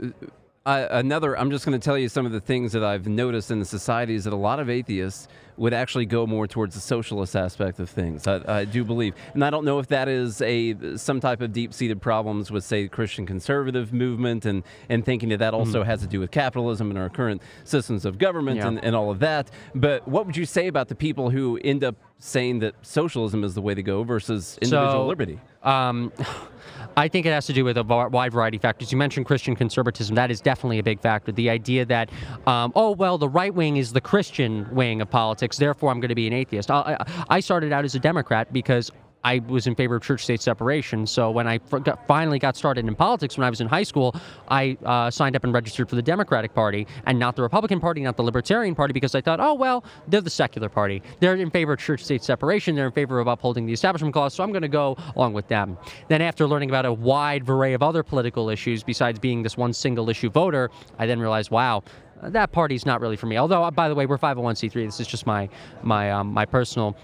uh, 0.66 0.86
another. 0.90 1.36
I'm 1.38 1.50
just 1.50 1.64
going 1.64 1.78
to 1.78 1.82
tell 1.82 1.96
you 1.96 2.10
some 2.10 2.26
of 2.26 2.32
the 2.32 2.40
things 2.40 2.72
that 2.72 2.84
I've 2.84 3.06
noticed 3.08 3.50
in 3.50 3.58
the 3.58 3.64
society 3.64 4.14
is 4.14 4.24
that 4.24 4.34
a 4.34 4.36
lot 4.36 4.60
of 4.60 4.68
atheists 4.68 5.28
would 5.56 5.72
actually 5.74 6.06
go 6.06 6.26
more 6.26 6.46
towards 6.46 6.74
the 6.74 6.80
socialist 6.80 7.36
aspect 7.36 7.80
of 7.80 7.88
things. 7.90 8.26
I, 8.26 8.60
I 8.60 8.64
do 8.66 8.82
believe, 8.84 9.14
and 9.34 9.42
I 9.44 9.50
don't 9.50 9.64
know 9.64 9.78
if 9.78 9.88
that 9.88 10.08
is 10.08 10.40
a 10.42 10.96
some 10.98 11.20
type 11.20 11.40
of 11.40 11.52
deep-seated 11.54 12.00
problems 12.02 12.50
with, 12.50 12.64
say, 12.64 12.82
the 12.84 12.88
Christian 12.90 13.24
conservative 13.24 13.94
movement, 13.94 14.44
and 14.44 14.62
and 14.90 15.04
thinking 15.06 15.30
that 15.30 15.38
that 15.38 15.54
also 15.54 15.82
has 15.82 16.00
to 16.02 16.06
do 16.06 16.20
with 16.20 16.30
capitalism 16.30 16.90
and 16.90 16.98
our 16.98 17.08
current 17.08 17.40
systems 17.64 18.04
of 18.04 18.18
government 18.18 18.58
Yeah. 18.58 18.68
and, 18.68 18.84
and 18.84 18.94
all 18.94 19.10
of 19.10 19.20
that. 19.20 19.50
But 19.74 20.06
what 20.06 20.26
would 20.26 20.36
you 20.36 20.44
say 20.46 20.66
about 20.66 20.88
the 20.88 20.94
people 20.94 21.30
who 21.30 21.58
end 21.64 21.82
up 21.82 21.96
saying 22.18 22.58
that 22.58 22.74
socialism 22.82 23.42
is 23.44 23.54
the 23.54 23.62
way 23.62 23.74
to 23.74 23.82
go 23.82 24.02
versus 24.02 24.58
individual 24.60 24.92
So, 24.92 25.06
liberty? 25.06 25.40
Um, 25.62 26.12
I 27.00 27.08
think 27.08 27.24
it 27.24 27.30
has 27.30 27.46
to 27.46 27.54
do 27.54 27.64
with 27.64 27.78
a 27.78 27.82
wide 27.82 28.32
variety 28.32 28.58
of 28.58 28.62
factors. 28.62 28.92
You 28.92 28.98
mentioned 28.98 29.24
Christian 29.24 29.56
conservatism. 29.56 30.14
That 30.16 30.30
is 30.30 30.40
definitely 30.42 30.78
a 30.80 30.82
big 30.82 31.00
factor. 31.00 31.32
The 31.32 31.48
idea 31.48 31.86
that, 31.86 32.10
um, 32.46 32.72
oh, 32.76 32.90
well, 32.90 33.16
the 33.16 33.28
right 33.28 33.54
wing 33.54 33.78
is 33.78 33.94
the 33.94 34.02
Christian 34.02 34.68
wing 34.70 35.00
of 35.00 35.08
politics, 35.08 35.56
therefore 35.56 35.90
I'm 35.90 36.00
going 36.00 36.10
to 36.10 36.14
be 36.14 36.26
an 36.26 36.34
atheist. 36.34 36.70
I, 36.70 36.98
I 37.00 37.24
I 37.36 37.40
started 37.40 37.72
out 37.72 37.86
as 37.86 37.94
a 37.94 37.98
Democrat 37.98 38.52
because 38.52 38.90
I 39.24 39.40
was 39.40 39.66
in 39.66 39.74
favor 39.74 39.96
of 39.96 40.02
church-state 40.02 40.40
separation. 40.40 41.06
So 41.06 41.30
when 41.30 41.46
I 41.46 41.58
got, 41.58 42.06
finally 42.06 42.38
got 42.38 42.56
started 42.56 42.86
in 42.86 42.94
politics 42.94 43.36
when 43.36 43.46
I 43.46 43.50
was 43.50 43.60
in 43.60 43.68
high 43.68 43.82
school, 43.82 44.14
I 44.48 44.78
uh, 44.84 45.10
signed 45.10 45.36
up 45.36 45.44
and 45.44 45.52
registered 45.52 45.88
for 45.88 45.96
the 45.96 46.02
Democratic 46.02 46.54
Party 46.54 46.86
and 47.06 47.18
not 47.18 47.36
the 47.36 47.42
Republican 47.42 47.80
Party, 47.80 48.00
not 48.00 48.16
the 48.16 48.22
Libertarian 48.22 48.74
Party, 48.74 48.92
because 48.92 49.14
I 49.14 49.20
thought, 49.20 49.40
oh 49.40 49.54
well, 49.54 49.84
they're 50.08 50.20
the 50.20 50.30
secular 50.30 50.68
party. 50.68 51.02
They're 51.20 51.34
in 51.34 51.50
favor 51.50 51.74
of 51.74 51.80
church-state 51.80 52.22
separation. 52.24 52.74
They're 52.74 52.86
in 52.86 52.92
favor 52.92 53.20
of 53.20 53.26
upholding 53.26 53.66
the 53.66 53.72
Establishment 53.72 54.14
Clause. 54.14 54.34
So 54.34 54.42
I'm 54.42 54.52
going 54.52 54.62
to 54.62 54.68
go 54.68 54.96
along 55.16 55.34
with 55.34 55.48
them. 55.48 55.76
Then 56.08 56.22
after 56.22 56.46
learning 56.46 56.70
about 56.70 56.86
a 56.86 56.92
wide 56.92 57.48
array 57.48 57.74
of 57.74 57.82
other 57.82 58.02
political 58.02 58.48
issues 58.48 58.82
besides 58.82 59.18
being 59.18 59.42
this 59.42 59.56
one 59.56 59.72
single 59.72 60.08
issue 60.08 60.30
voter, 60.30 60.70
I 60.98 61.06
then 61.06 61.20
realized, 61.20 61.50
wow, 61.50 61.82
that 62.22 62.52
party's 62.52 62.84
not 62.84 63.00
really 63.00 63.16
for 63.16 63.26
me. 63.26 63.36
Although, 63.36 63.64
uh, 63.64 63.70
by 63.70 63.88
the 63.88 63.94
way, 63.94 64.06
we're 64.06 64.18
501c3. 64.18 64.72
This 64.72 65.00
is 65.00 65.06
just 65.06 65.26
my 65.26 65.48
my 65.82 66.10
um, 66.10 66.28
my 66.32 66.44
personal 66.44 66.96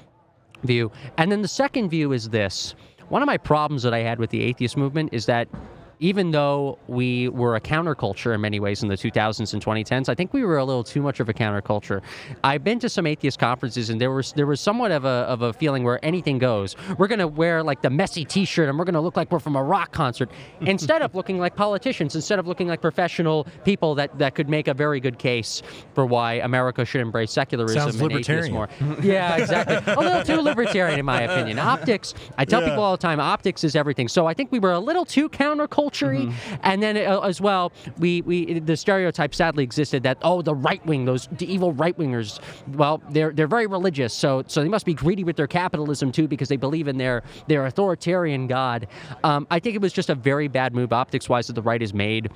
view. 0.64 0.90
And 1.18 1.30
then 1.30 1.42
the 1.42 1.48
second 1.48 1.88
view 1.90 2.12
is 2.12 2.28
this. 2.30 2.74
One 3.08 3.22
of 3.22 3.26
my 3.26 3.36
problems 3.36 3.82
that 3.84 3.94
I 3.94 4.00
had 4.00 4.18
with 4.18 4.30
the 4.30 4.42
atheist 4.42 4.76
movement 4.76 5.10
is 5.12 5.26
that 5.26 5.48
even 6.00 6.30
though 6.30 6.78
we 6.88 7.28
were 7.28 7.56
a 7.56 7.60
counterculture 7.60 8.34
in 8.34 8.40
many 8.40 8.60
ways 8.60 8.82
in 8.82 8.88
the 8.88 8.96
2000s 8.96 9.54
and 9.54 9.64
2010s, 9.64 10.08
I 10.08 10.14
think 10.14 10.32
we 10.34 10.44
were 10.44 10.58
a 10.58 10.64
little 10.64 10.84
too 10.84 11.00
much 11.00 11.20
of 11.20 11.28
a 11.28 11.32
counterculture. 11.34 12.02
I've 12.44 12.62
been 12.62 12.78
to 12.80 12.88
some 12.88 13.06
atheist 13.06 13.38
conferences, 13.38 13.88
and 13.88 13.98
there 14.00 14.10
was 14.10 14.32
there 14.34 14.46
was 14.46 14.60
somewhat 14.60 14.90
of 14.90 15.04
a 15.04 15.08
of 15.08 15.40
a 15.42 15.52
feeling 15.54 15.84
where 15.84 15.98
anything 16.04 16.38
goes. 16.38 16.76
We're 16.98 17.06
gonna 17.06 17.26
wear 17.26 17.62
like 17.62 17.80
the 17.80 17.88
messy 17.90 18.24
T-shirt, 18.26 18.68
and 18.68 18.78
we're 18.78 18.84
gonna 18.84 19.00
look 19.00 19.16
like 19.16 19.30
we're 19.32 19.38
from 19.38 19.56
a 19.56 19.62
rock 19.62 19.92
concert, 19.92 20.30
instead 20.60 21.00
of 21.00 21.14
looking 21.14 21.38
like 21.38 21.56
politicians, 21.56 22.14
instead 22.14 22.38
of 22.38 22.46
looking 22.46 22.68
like 22.68 22.82
professional 22.82 23.46
people 23.64 23.94
that 23.94 24.18
that 24.18 24.34
could 24.34 24.48
make 24.50 24.68
a 24.68 24.74
very 24.74 25.00
good 25.00 25.18
case 25.18 25.62
for 25.94 26.04
why 26.04 26.34
America 26.34 26.84
should 26.84 27.00
embrace 27.00 27.32
secularism 27.32 27.80
Sounds 27.92 28.00
and 28.00 28.12
atheism 28.12 28.52
libertarian. 28.52 28.52
more. 28.52 28.68
yeah, 29.02 29.36
exactly. 29.36 29.94
A 29.94 29.98
little 29.98 30.22
too 30.22 30.42
libertarian, 30.42 30.98
in 30.98 31.06
my 31.06 31.22
opinion. 31.22 31.58
Optics. 31.58 32.12
I 32.36 32.44
tell 32.44 32.60
Yeah. 32.60 32.68
people 32.68 32.82
all 32.82 32.92
the 32.92 33.00
time, 33.02 33.18
optics 33.20 33.64
is 33.64 33.74
everything. 33.74 34.08
So 34.08 34.26
I 34.26 34.34
think 34.34 34.52
we 34.52 34.58
were 34.58 34.72
a 34.72 34.78
little 34.78 35.06
too 35.06 35.30
counterculture 35.30 35.85
and 36.62 36.82
then 36.82 36.96
uh, 36.96 37.20
as 37.20 37.40
well, 37.40 37.72
we, 37.98 38.22
we 38.22 38.60
the 38.60 38.76
stereotype 38.76 39.34
sadly 39.34 39.64
existed 39.64 40.02
that 40.02 40.18
oh 40.22 40.42
the 40.42 40.54
right 40.54 40.84
wing, 40.86 41.04
those 41.04 41.28
the 41.32 41.50
evil 41.52 41.72
right 41.72 41.96
wingers, 41.98 42.40
well 42.74 43.02
they're 43.10 43.32
they're 43.32 43.46
very 43.46 43.66
religious, 43.66 44.12
so 44.12 44.42
so 44.46 44.62
they 44.62 44.68
must 44.68 44.86
be 44.86 44.94
greedy 44.94 45.24
with 45.24 45.36
their 45.36 45.46
capitalism 45.46 46.12
too 46.12 46.28
because 46.28 46.48
they 46.48 46.56
believe 46.56 46.88
in 46.88 46.96
their 46.96 47.22
their 47.48 47.66
authoritarian 47.66 48.46
god. 48.46 48.88
Um, 49.24 49.46
I 49.50 49.58
think 49.58 49.74
it 49.74 49.82
was 49.82 49.92
just 49.92 50.10
a 50.10 50.14
very 50.14 50.48
bad 50.48 50.74
move 50.74 50.92
optics 50.92 51.28
wise 51.28 51.46
that 51.48 51.54
the 51.54 51.62
right 51.62 51.80
has 51.80 51.94
made 51.94 52.30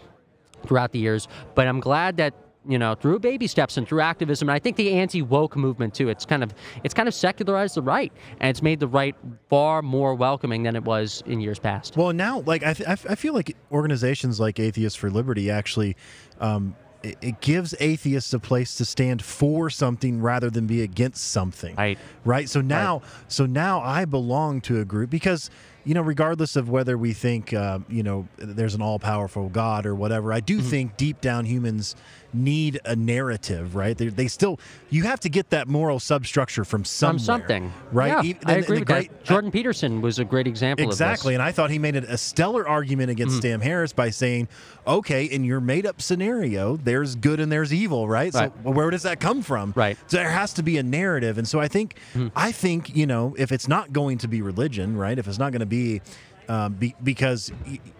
throughout 0.66 0.92
the 0.92 0.98
years. 0.98 1.28
But 1.54 1.66
I'm 1.66 1.80
glad 1.80 2.16
that 2.18 2.34
you 2.68 2.78
know 2.78 2.94
through 2.94 3.18
baby 3.20 3.46
steps 3.46 3.76
and 3.76 3.88
through 3.88 4.00
activism, 4.00 4.48
and 4.48 4.54
I 4.54 4.58
think 4.58 4.76
the 4.76 4.92
anti-woke 4.92 5.56
movement 5.56 5.94
too. 5.94 6.08
It's 6.08 6.26
kind 6.26 6.42
of 6.42 6.52
it's 6.84 6.94
kind 6.94 7.08
of 7.08 7.14
secularized 7.14 7.74
the 7.74 7.82
right, 7.82 8.12
and 8.40 8.50
it's 8.50 8.62
made 8.62 8.80
the 8.80 8.86
right 8.88 9.14
far 9.48 9.80
more 9.82 10.14
welcoming 10.14 10.62
than 10.62 10.76
it 10.76 10.84
was 10.84 11.22
in 11.26 11.40
years 11.40 11.58
past. 11.58 11.96
Well, 11.96 12.12
now, 12.12 12.40
like 12.40 12.62
I, 12.62 12.74
th- 12.74 12.88
I 12.88 12.92
f- 12.92 13.06
I 13.08 13.14
feel 13.14 13.32
like 13.34 13.56
organizations 13.72 14.38
like 14.40 14.60
Atheists 14.60 14.96
for 14.98 15.10
Liberty 15.10 15.50
actually, 15.50 15.96
um, 16.40 16.76
it, 17.02 17.16
it 17.22 17.40
gives 17.40 17.74
atheists 17.80 18.34
a 18.34 18.38
place 18.38 18.74
to 18.76 18.84
stand 18.84 19.22
for 19.24 19.70
something 19.70 20.20
rather 20.20 20.50
than 20.50 20.66
be 20.66 20.82
against 20.82 21.30
something. 21.30 21.74
Right. 21.76 21.98
Right. 22.26 22.46
So 22.48 22.60
now, 22.60 23.00
so 23.26 23.46
now 23.46 23.80
I 23.80 24.04
belong 24.04 24.60
to 24.62 24.80
a 24.80 24.84
group 24.84 25.08
because 25.08 25.48
you 25.82 25.94
know, 25.94 26.02
regardless 26.02 26.56
of 26.56 26.68
whether 26.68 26.98
we 26.98 27.14
think 27.14 27.54
uh, 27.54 27.78
you 27.88 28.02
know 28.02 28.28
there's 28.36 28.74
an 28.74 28.82
all-powerful 28.82 29.48
God 29.48 29.86
or 29.86 29.94
whatever, 29.94 30.30
I 30.30 30.40
do 30.40 30.58
Mm-hmm. 30.58 30.68
think 30.68 30.96
deep 30.98 31.22
down 31.22 31.46
humans 31.46 31.96
need 32.32 32.80
a 32.84 32.94
narrative. 32.96 33.74
Right. 33.74 33.96
They, 33.96 34.08
they 34.08 34.28
still 34.28 34.58
you 34.90 35.02
have 35.04 35.20
to 35.20 35.28
get 35.28 35.50
that 35.50 35.68
moral 35.68 35.98
substructure 36.00 36.64
from 36.64 36.84
somewhere. 36.84 37.10
From 37.18 37.24
something, 37.24 37.72
Right. 37.92 38.08
Yeah, 38.08 38.22
Even- 38.22 38.48
I 38.48 38.52
agree 38.54 38.78
with 38.78 38.88
the 38.88 38.94
that. 38.94 39.06
great- 39.08 39.24
Jordan 39.24 39.50
Peterson 39.50 40.00
was 40.00 40.18
a 40.18 40.24
great 40.24 40.46
example 40.46 40.84
Exactly, 40.86 41.34
and 41.34 41.42
I 41.42 41.52
thought 41.52 41.70
he 41.70 41.78
made 41.78 41.96
a, 41.96 42.12
a 42.12 42.18
stellar 42.18 42.66
argument 42.68 43.10
against 43.10 43.36
Mm-hmm. 43.36 43.42
Sam 43.42 43.60
Harris 43.60 43.92
by 43.92 44.10
saying, 44.10 44.48
"Okay, 44.86 45.24
in 45.24 45.44
your 45.44 45.60
made-up 45.60 46.00
scenario, 46.02 46.76
there's 46.76 47.14
good 47.16 47.40
and 47.40 47.50
there's 47.50 47.72
evil, 47.72 48.08
right? 48.08 48.32
Right. 48.34 48.52
So 48.64 48.70
where 48.70 48.90
does 48.90 49.02
that 49.02 49.20
come 49.20 49.42
from? 49.42 49.72
Right. 49.76 49.96
So 50.08 50.16
there 50.16 50.30
has 50.30 50.52
to 50.54 50.62
be 50.62 50.78
a 50.78 50.82
narrative, 50.82 51.38
and 51.38 51.46
so 51.48 51.60
I 51.60 51.68
think, 51.68 51.96
Mm-hmm. 52.14 52.28
I 52.36 52.52
think 52.52 52.94
you 52.96 53.06
know, 53.06 53.34
if 53.38 53.52
it's 53.52 53.68
not 53.68 53.92
going 53.92 54.18
to 54.18 54.28
be 54.28 54.42
religion, 54.42 54.96
right? 54.96 55.18
If 55.18 55.26
it's 55.28 55.38
not 55.38 55.52
going 55.52 55.60
to 55.60 55.66
be 55.66 56.00
um, 56.48 56.72
be, 56.74 56.94
because 57.02 57.52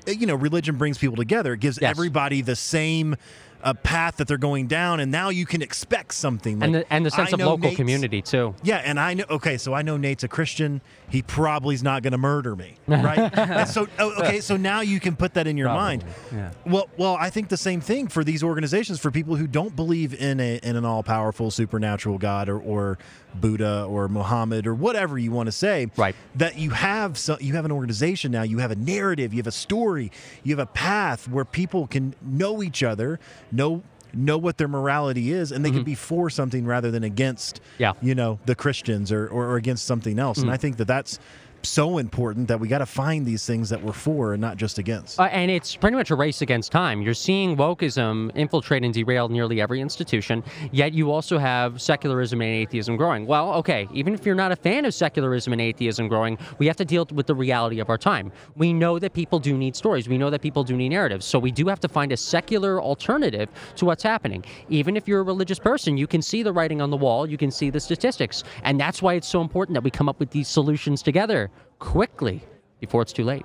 you 0.07 0.27
know 0.27 0.35
religion 0.35 0.77
brings 0.77 0.99
people 0.99 1.17
together. 1.17 1.53
It 1.53 1.61
gives 1.61 1.79
Yes. 1.81 1.91
everybody 1.91 2.43
the 2.43 2.57
same 2.57 3.15
uh, 3.63 3.75
path 3.75 4.17
that 4.17 4.29
they're 4.29 4.39
going 4.39 4.67
down, 4.67 5.01
and 5.01 5.11
now 5.13 5.29
you 5.29 5.47
can 5.47 5.63
expect 5.63 6.15
something. 6.15 6.59
this, 6.59 6.67
and 6.67 6.75
the 6.75 6.93
and 6.93 7.07
the 7.07 7.11
sense 7.11 7.33
I 7.33 7.35
of 7.35 7.41
local 7.41 7.59
Nate's- 7.59 7.77
community 7.77 8.23
too. 8.23 8.55
yeah, 8.63 8.79
and 8.85 8.99
I 8.99 9.15
know. 9.15 9.25
Okay, 9.31 9.57
so 9.57 9.75
I 9.75 9.83
know 9.83 9.97
Nate's 9.97 10.25
a 10.25 10.29
Christian. 10.29 10.81
He 11.09 11.23
probably 11.23 11.75
is 11.75 11.83
not 11.83 12.03
going 12.03 12.13
to 12.13 12.19
murder 12.19 12.55
me, 12.55 12.77
right? 12.87 13.65
so, 13.69 13.89
oh, 13.99 14.15
okay, 14.23 14.41
so 14.41 14.57
now 14.57 14.81
you 14.81 15.01
can 15.01 15.17
put 15.17 15.35
that 15.35 15.47
in 15.49 15.57
your 15.57 15.69
mind. 15.69 16.05
yeah. 16.33 16.53
Well, 16.65 16.89
well, 16.97 17.17
I 17.19 17.31
think 17.31 17.49
the 17.49 17.57
same 17.57 17.81
thing 17.81 18.07
for 18.07 18.23
these 18.23 18.45
organizations 18.45 19.01
for 19.01 19.11
people 19.11 19.35
who 19.35 19.47
don't 19.49 19.75
believe 19.75 20.15
in 20.15 20.39
a 20.41 20.57
in 20.63 20.77
an 20.77 20.85
all 20.85 21.03
powerful 21.03 21.51
supernatural 21.51 22.19
God 22.19 22.49
or, 22.49 22.61
or 22.61 22.99
Buddha 23.35 23.85
or 23.89 24.09
Muhammad 24.09 24.67
or 24.67 24.75
whatever 24.75 25.19
you 25.19 25.33
want 25.33 25.47
to 25.47 25.53
say. 25.53 25.89
Right. 25.97 26.15
That 26.37 26.57
you 26.59 26.71
have 26.71 27.19
so 27.19 27.37
you 27.41 27.55
have 27.55 27.65
an 27.65 27.73
organization 27.73 28.31
now. 28.33 28.43
You 28.43 28.59
have 28.59 28.71
a 28.71 28.77
narrative. 28.77 29.33
You 29.35 29.39
have 29.39 29.47
a 29.49 29.53
story. 29.53 30.13
You 30.45 30.53
have 30.57 30.61
a 30.69 30.71
path 30.71 31.29
where 31.29 31.45
people 31.45 31.87
can 31.89 32.15
know 32.23 32.63
each 32.63 32.83
other, 32.85 33.19
know 33.53 33.83
know 34.13 34.39
what 34.39 34.59
their 34.59 34.69
morality 34.69 35.31
is, 35.33 35.53
and 35.53 35.65
they 35.65 35.71
can 35.71 35.85
be 35.85 35.95
for 35.95 36.29
something 36.31 36.67
rather 36.67 36.91
than 36.91 37.05
against. 37.05 37.57
Mm-hmm. 37.57 37.83
Yeah. 37.83 37.93
Mm. 37.93 37.97
You 38.03 38.15
know 38.15 38.39
the 38.47 38.55
Christians 38.55 39.13
or 39.13 39.27
or, 39.29 39.47
or 39.47 39.57
against 39.57 39.87
something 39.87 40.19
else. 40.19 40.39
And 40.39 40.51
I 40.51 40.57
think 40.57 40.77
that 40.79 40.87
that's 40.87 41.19
so 41.63 41.99
important 41.99 42.49
that 42.49 42.59
we 42.61 42.69
got 42.69 42.79
to 42.79 42.87
find 42.87 43.27
these 43.27 43.47
things 43.47 43.69
that 43.71 43.83
we're 43.83 43.93
for 43.93 44.33
and 44.33 44.41
not 44.41 44.57
just 44.57 44.79
against. 44.79 45.19
Uh, 45.19 45.25
and 45.25 45.51
it's 45.51 45.77
pretty 45.77 45.97
much 45.97 46.11
a 46.11 46.15
race 46.15 46.43
against 46.43 46.73
time. 46.73 47.03
You're 47.03 47.15
seeing 47.15 47.57
wokeism 47.57 48.31
infiltrate 48.35 48.85
and 48.85 48.93
derail 48.93 49.29
nearly 49.29 49.61
every 49.61 49.81
institution, 49.81 50.43
yet 50.73 50.93
you 50.93 51.11
also 51.11 51.39
have 51.39 51.81
secularism 51.81 52.41
and 52.41 52.51
atheism 52.51 52.97
growing. 52.97 53.27
Well, 53.27 53.53
okay, 53.55 53.89
even 53.93 54.15
if 54.15 54.25
you're 54.25 54.35
not 54.35 54.53
a 54.53 54.57
fan 54.57 54.85
of 54.85 54.95
secularism 54.95 55.53
and 55.53 55.61
atheism 55.61 56.09
growing, 56.09 56.39
we 56.59 56.67
have 56.67 56.77
to 56.77 56.85
deal 56.85 57.07
with 57.13 57.27
the 57.27 57.35
reality 57.35 57.81
of 57.81 57.91
our 57.91 57.99
time. 57.99 58.33
We 58.57 58.73
know 58.73 58.99
that 58.99 59.13
people 59.13 59.39
do 59.39 59.57
need 59.57 59.77
stories, 59.77 60.09
we 60.09 60.19
know 60.19 60.31
that 60.31 60.43
people 60.43 60.65
do 60.65 60.77
need 60.77 60.91
narratives, 60.91 61.27
so 61.27 61.39
we 61.39 61.51
do 61.51 61.67
have 61.67 61.81
to 61.81 61.89
find 61.89 62.13
a 62.13 62.17
secular 62.17 62.81
alternative 62.81 63.49
to 63.77 63.85
what's 63.85 64.03
happening. 64.03 64.45
Even 64.69 64.97
if 64.97 65.07
you're 65.07 65.21
a 65.21 65.25
religious 65.25 65.59
person, 65.59 65.97
you 65.97 66.07
can 66.07 66.23
see 66.23 66.43
the 66.43 66.53
writing 66.53 66.81
on 66.81 66.91
the 66.91 66.97
wall, 66.97 67.29
you 67.29 67.37
can 67.37 67.51
see 67.51 67.71
the 67.71 67.81
statistics, 67.81 68.45
and 68.65 68.81
that's 68.81 69.03
why 69.03 69.15
it's 69.15 69.29
so 69.29 69.41
important 69.41 69.75
that 69.75 69.83
we 69.85 69.91
come 69.91 70.09
up 70.09 70.19
with 70.19 70.31
these 70.31 70.49
solutions 70.49 71.03
together 71.03 71.50
quickly 71.81 72.43
before 72.79 73.03
it's 73.03 73.13
too 73.13 73.25
late. 73.25 73.45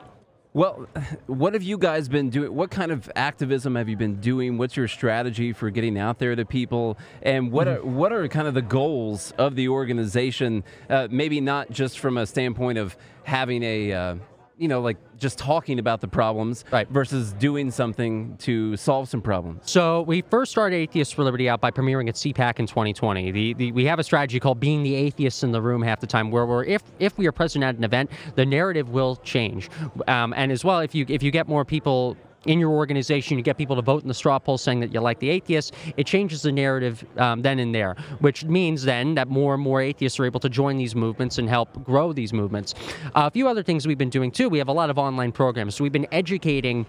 Well, 0.53 0.87
what 1.25 1.53
have 1.53 1.63
you 1.63 1.77
guys 1.77 2.07
been 2.07 2.29
doing? 2.29 2.53
What 2.55 2.69
kind 2.71 2.91
of 2.91 3.11
activism 3.15 3.75
have 3.75 3.89
you 3.89 3.97
been 3.97 4.21
doing? 4.21 4.57
What's 4.57 4.77
your 4.77 4.87
strategy 4.87 5.51
for 5.51 5.69
getting 5.69 5.97
out 5.97 6.19
there 6.19 6.35
to 6.35 6.45
people? 6.45 6.97
And 7.23 7.51
what 7.51 7.67
Mm-hmm. 7.67 7.87
are 7.87 7.91
what 7.91 8.13
are 8.13 8.27
kind 8.29 8.47
of 8.47 8.53
the 8.53 8.61
goals 8.61 9.33
of 9.37 9.55
the 9.55 9.67
organization? 9.69 10.63
Uh, 10.89 11.07
maybe 11.11 11.41
not 11.41 11.71
just 11.71 11.99
from 11.99 12.17
a 12.17 12.25
standpoint 12.25 12.77
of 12.77 12.95
having 13.23 13.63
a, 13.63 13.91
uh, 13.91 14.15
you 14.57 14.67
know, 14.67 14.79
like 14.81 14.97
just 15.17 15.37
talking 15.37 15.79
about 15.79 16.01
the 16.01 16.07
problems, 16.07 16.63
Right. 16.71 16.87
versus 16.89 17.33
doing 17.33 17.71
something 17.71 18.37
to 18.37 18.77
solve 18.77 19.09
some 19.09 19.21
problems. 19.21 19.63
So 19.69 20.01
we 20.03 20.21
first 20.21 20.51
started 20.51 20.75
Atheists 20.77 21.13
for 21.13 21.23
Liberty 21.23 21.49
out 21.49 21.59
by 21.61 21.71
premiering 21.71 22.07
at 22.07 22.15
CPAC 22.15 22.59
in 22.59 22.67
2020. 22.67 23.31
The, 23.31 23.53
the, 23.53 23.71
we 23.71 23.85
have 23.85 23.99
a 23.99 24.03
strategy 24.03 24.39
called 24.39 24.59
being 24.59 24.83
the 24.83 24.95
atheists 24.95 25.43
in 25.43 25.51
the 25.51 25.61
room 25.61 25.81
half 25.81 25.99
the 25.99 26.07
time, 26.07 26.31
where 26.31 26.45
we're 26.45 26.63
if 26.63 26.83
if 26.99 27.17
we 27.17 27.27
are 27.27 27.31
present 27.31 27.63
at 27.63 27.75
an 27.75 27.83
event, 27.83 28.09
the 28.35 28.45
narrative 28.45 28.89
will 28.89 29.17
change. 29.17 29.69
Um, 30.07 30.33
and 30.35 30.51
as 30.51 30.63
well, 30.63 30.79
if 30.79 30.95
you 30.95 31.05
if 31.09 31.21
you 31.21 31.31
get 31.31 31.47
more 31.47 31.65
people 31.65 32.15
in 32.45 32.59
your 32.59 32.71
organization, 32.71 33.37
you 33.37 33.43
get 33.43 33.57
people 33.57 33.75
to 33.75 33.81
vote 33.81 34.01
in 34.01 34.07
the 34.07 34.13
straw 34.13 34.39
poll 34.39 34.57
saying 34.57 34.79
that 34.79 34.93
you 34.93 34.99
like 34.99 35.19
the 35.19 35.29
atheists, 35.29 35.71
it 35.97 36.05
changes 36.05 36.41
the 36.41 36.51
narrative 36.51 37.05
um, 37.17 37.41
then 37.41 37.59
and 37.59 37.73
there, 37.73 37.95
which 38.19 38.45
means 38.45 38.83
then 38.83 39.15
that 39.15 39.27
more 39.27 39.53
and 39.53 39.63
more 39.63 39.81
atheists 39.81 40.19
are 40.19 40.25
able 40.25 40.39
to 40.39 40.49
join 40.49 40.77
these 40.77 40.95
movements 40.95 41.37
and 41.37 41.49
help 41.49 41.83
grow 41.83 42.13
these 42.13 42.33
movements. 42.33 42.73
Uh, 43.15 43.25
a 43.25 43.31
few 43.31 43.47
other 43.47 43.63
things 43.63 43.87
we've 43.87 43.97
been 43.97 44.09
doing 44.09 44.31
too. 44.31 44.49
We 44.49 44.57
have 44.59 44.67
a 44.67 44.73
lot 44.73 44.89
of 44.89 44.97
online 44.97 45.31
programs. 45.31 45.75
So 45.75 45.83
we've 45.83 45.91
been 45.91 46.07
educating 46.11 46.85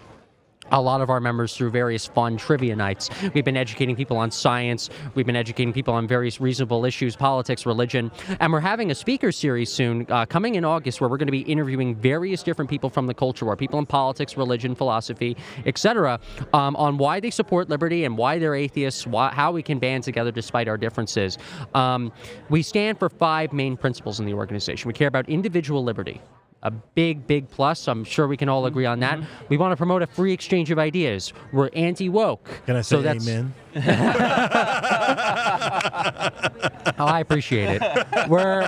a 0.71 0.81
lot 0.81 1.01
of 1.01 1.09
our 1.09 1.19
members 1.19 1.55
through 1.55 1.71
various 1.71 2.05
fun 2.05 2.37
trivia 2.37 2.75
nights. 2.75 3.09
We've 3.33 3.45
been 3.45 3.57
educating 3.57 3.95
people 3.95 4.17
on 4.17 4.31
science. 4.31 4.89
We've 5.15 5.25
been 5.25 5.35
educating 5.35 5.73
people 5.73 5.93
on 5.93 6.07
various 6.07 6.41
reasonable 6.41 6.85
issues, 6.85 7.15
politics, 7.15 7.65
religion. 7.65 8.11
And 8.39 8.51
we're 8.51 8.59
having 8.59 8.91
a 8.91 8.95
speaker 8.95 9.31
series 9.31 9.71
soon 9.71 10.05
uh, 10.09 10.25
coming 10.25 10.55
in 10.55 10.65
August 10.65 11.01
where 11.01 11.09
we're 11.09 11.17
going 11.17 11.27
to 11.27 11.31
be 11.31 11.41
interviewing 11.41 11.95
various 11.95 12.43
different 12.43 12.69
people 12.69 12.89
from 12.89 13.07
the 13.07 13.13
culture 13.13 13.45
war, 13.45 13.55
people 13.55 13.79
in 13.79 13.85
politics, 13.85 14.37
religion, 14.37 14.75
philosophy, 14.75 15.37
etc., 15.65 16.19
um, 16.53 16.75
on 16.75 16.97
why 16.97 17.19
they 17.19 17.29
support 17.29 17.69
liberty 17.69 18.05
and 18.05 18.17
why 18.17 18.39
they're 18.39 18.55
atheists, 18.55 19.07
why, 19.07 19.29
how 19.29 19.51
we 19.51 19.63
can 19.63 19.79
band 19.79 20.03
together 20.03 20.31
despite 20.31 20.67
our 20.67 20.77
differences. 20.77 21.37
Um, 21.73 22.11
we 22.49 22.61
stand 22.61 22.99
for 22.99 23.09
five 23.09 23.53
main 23.53 23.77
principles 23.77 24.19
in 24.19 24.25
the 24.25 24.33
organization. 24.33 24.87
We 24.87 24.93
care 24.93 25.07
about 25.07 25.29
individual 25.29 25.83
liberty 25.83 26.21
a 26.63 26.71
big, 26.71 27.27
big 27.27 27.49
plus. 27.49 27.87
I'm 27.87 28.03
sure 28.03 28.27
we 28.27 28.37
can 28.37 28.49
all 28.49 28.65
agree 28.65 28.85
on 28.85 28.99
that. 29.01 29.19
Mm-hmm. 29.19 29.45
We 29.49 29.57
want 29.57 29.71
to 29.71 29.77
promote 29.77 30.01
a 30.01 30.07
free 30.07 30.33
exchange 30.33 30.71
of 30.71 30.79
ideas. 30.79 31.33
We're 31.51 31.69
anti 31.73 32.09
woke. 32.09 32.49
Can 32.65 32.75
I 32.75 32.81
say 32.81 32.97
so 32.97 33.01
that's, 33.01 33.27
amen? 33.27 33.53
Oh, 36.99 37.05
I 37.05 37.19
appreciate 37.19 37.79
it. 37.79 38.27
We're 38.27 38.67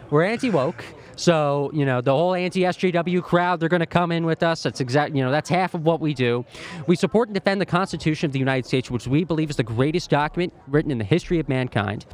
we're 0.10 0.22
anti 0.22 0.50
woke. 0.50 0.84
So, 1.16 1.70
you 1.74 1.84
know, 1.84 2.00
the 2.00 2.12
whole 2.12 2.34
anti-SJW 2.34 3.22
crowd, 3.22 3.60
they're 3.60 3.68
going 3.68 3.80
to 3.80 3.86
come 3.86 4.12
in 4.12 4.24
with 4.24 4.42
us. 4.42 4.62
That's 4.62 4.80
exactly 4.80 5.18
you 5.18 5.24
know, 5.24 5.30
that's 5.30 5.48
half 5.48 5.74
of 5.74 5.84
what 5.84 6.00
we 6.00 6.14
do. 6.14 6.44
We 6.86 6.96
support 6.96 7.28
and 7.28 7.34
defend 7.34 7.60
the 7.60 7.66
Constitution 7.66 8.26
of 8.26 8.32
the 8.32 8.38
United 8.38 8.66
States, 8.66 8.90
which 8.90 9.06
we 9.06 9.24
believe 9.24 9.50
is 9.50 9.56
the 9.56 9.62
greatest 9.62 10.10
document 10.10 10.52
written 10.68 10.90
in 10.90 10.98
the 10.98 11.04
history 11.04 11.38
of 11.38 11.48
mankind. 11.48 12.06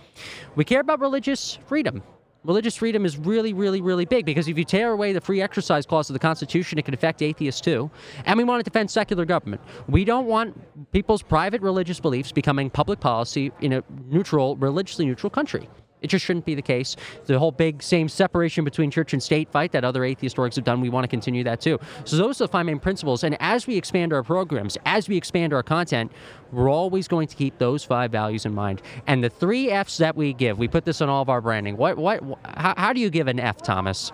We 0.57 0.65
care 0.65 0.81
about 0.81 1.01
religious 1.01 1.59
freedom. 1.67 2.03
Religious 2.45 2.77
freedom 2.77 3.05
is 3.05 3.19
really, 3.19 3.53
really, 3.53 3.81
really 3.81 4.05
big 4.05 4.25
because 4.25 4.47
if 4.47 4.57
you 4.57 4.65
tear 4.65 4.93
away 4.93 5.13
the 5.13 5.21
free 5.21 5.43
exercise 5.43 5.85
clause 5.85 6.09
of 6.09 6.15
the 6.15 6.21
Constitution, 6.21 6.79
it 6.79 6.85
can 6.85 6.95
affect 6.95 7.21
atheists 7.21 7.61
too. 7.61 7.91
And 8.27 8.37
we 8.37 8.45
want 8.45 8.61
to 8.61 8.71
defend 8.71 8.91
secular 8.91 9.25
government. 9.25 9.61
We 9.89 10.05
don't 10.05 10.27
want 10.27 10.93
people's 10.93 11.23
private 11.23 11.61
religious 11.63 11.99
beliefs 11.99 12.31
becoming 12.31 12.71
public 12.71 13.01
policy 13.01 13.51
in 13.61 13.73
a 13.73 13.83
neutral, 14.07 14.57
religiously 14.57 15.05
neutral 15.05 15.31
country. 15.31 15.69
It 16.03 16.09
just 16.09 16.25
shouldn't 16.25 16.45
be 16.45 16.55
the 16.55 16.63
case. 16.63 16.97
The 17.27 17.39
whole 17.39 17.53
big 17.53 17.83
same 17.83 18.09
separation 18.09 18.65
between 18.65 18.91
church 18.91 19.13
and 19.13 19.23
state 19.23 19.49
fight 19.51 19.73
that 19.73 19.85
other 19.85 20.05
atheist 20.05 20.37
orgs 20.37 20.55
have 20.57 20.65
done, 20.65 20.81
we 20.81 20.89
want 20.89 21.05
to 21.05 21.09
continue 21.09 21.45
that 21.45 21.61
too. 21.61 21.79
So 22.05 22.17
those 22.17 22.41
are 22.41 22.45
the 22.45 22.49
five 22.49 22.67
main 22.67 22.79
principles. 22.79 23.25
And 23.25 23.37
as 23.41 23.67
we 23.67 23.77
expand 23.77 24.13
our 24.13 24.23
programs, 24.23 24.79
as 24.85 25.09
we 25.09 25.17
expand 25.17 25.53
our 25.53 25.63
content, 25.63 26.13
we're 26.53 26.71
always 26.71 27.09
going 27.09 27.29
to 27.29 27.37
keep 27.37 27.59
those 27.59 27.85
five 27.85 28.11
values 28.11 28.47
in 28.47 28.55
mind. 28.55 28.81
And 29.07 29.23
the 29.23 29.29
three 29.29 29.71
F's 29.71 29.99
that 29.99 30.17
we 30.17 30.33
give, 30.33 30.59
we 30.59 30.69
put 30.69 30.85
this 30.85 31.01
on 31.01 31.09
all 31.09 31.23
of 31.23 31.29
our 31.29 31.41
branding. 31.41 31.77
What, 31.77 31.99
what, 31.99 32.23
how, 32.45 32.75
how 32.77 32.93
do 32.93 33.01
you 33.01 33.11
give 33.11 33.29
an 33.29 33.39
F, 33.39 33.63
Thomas? 33.63 34.13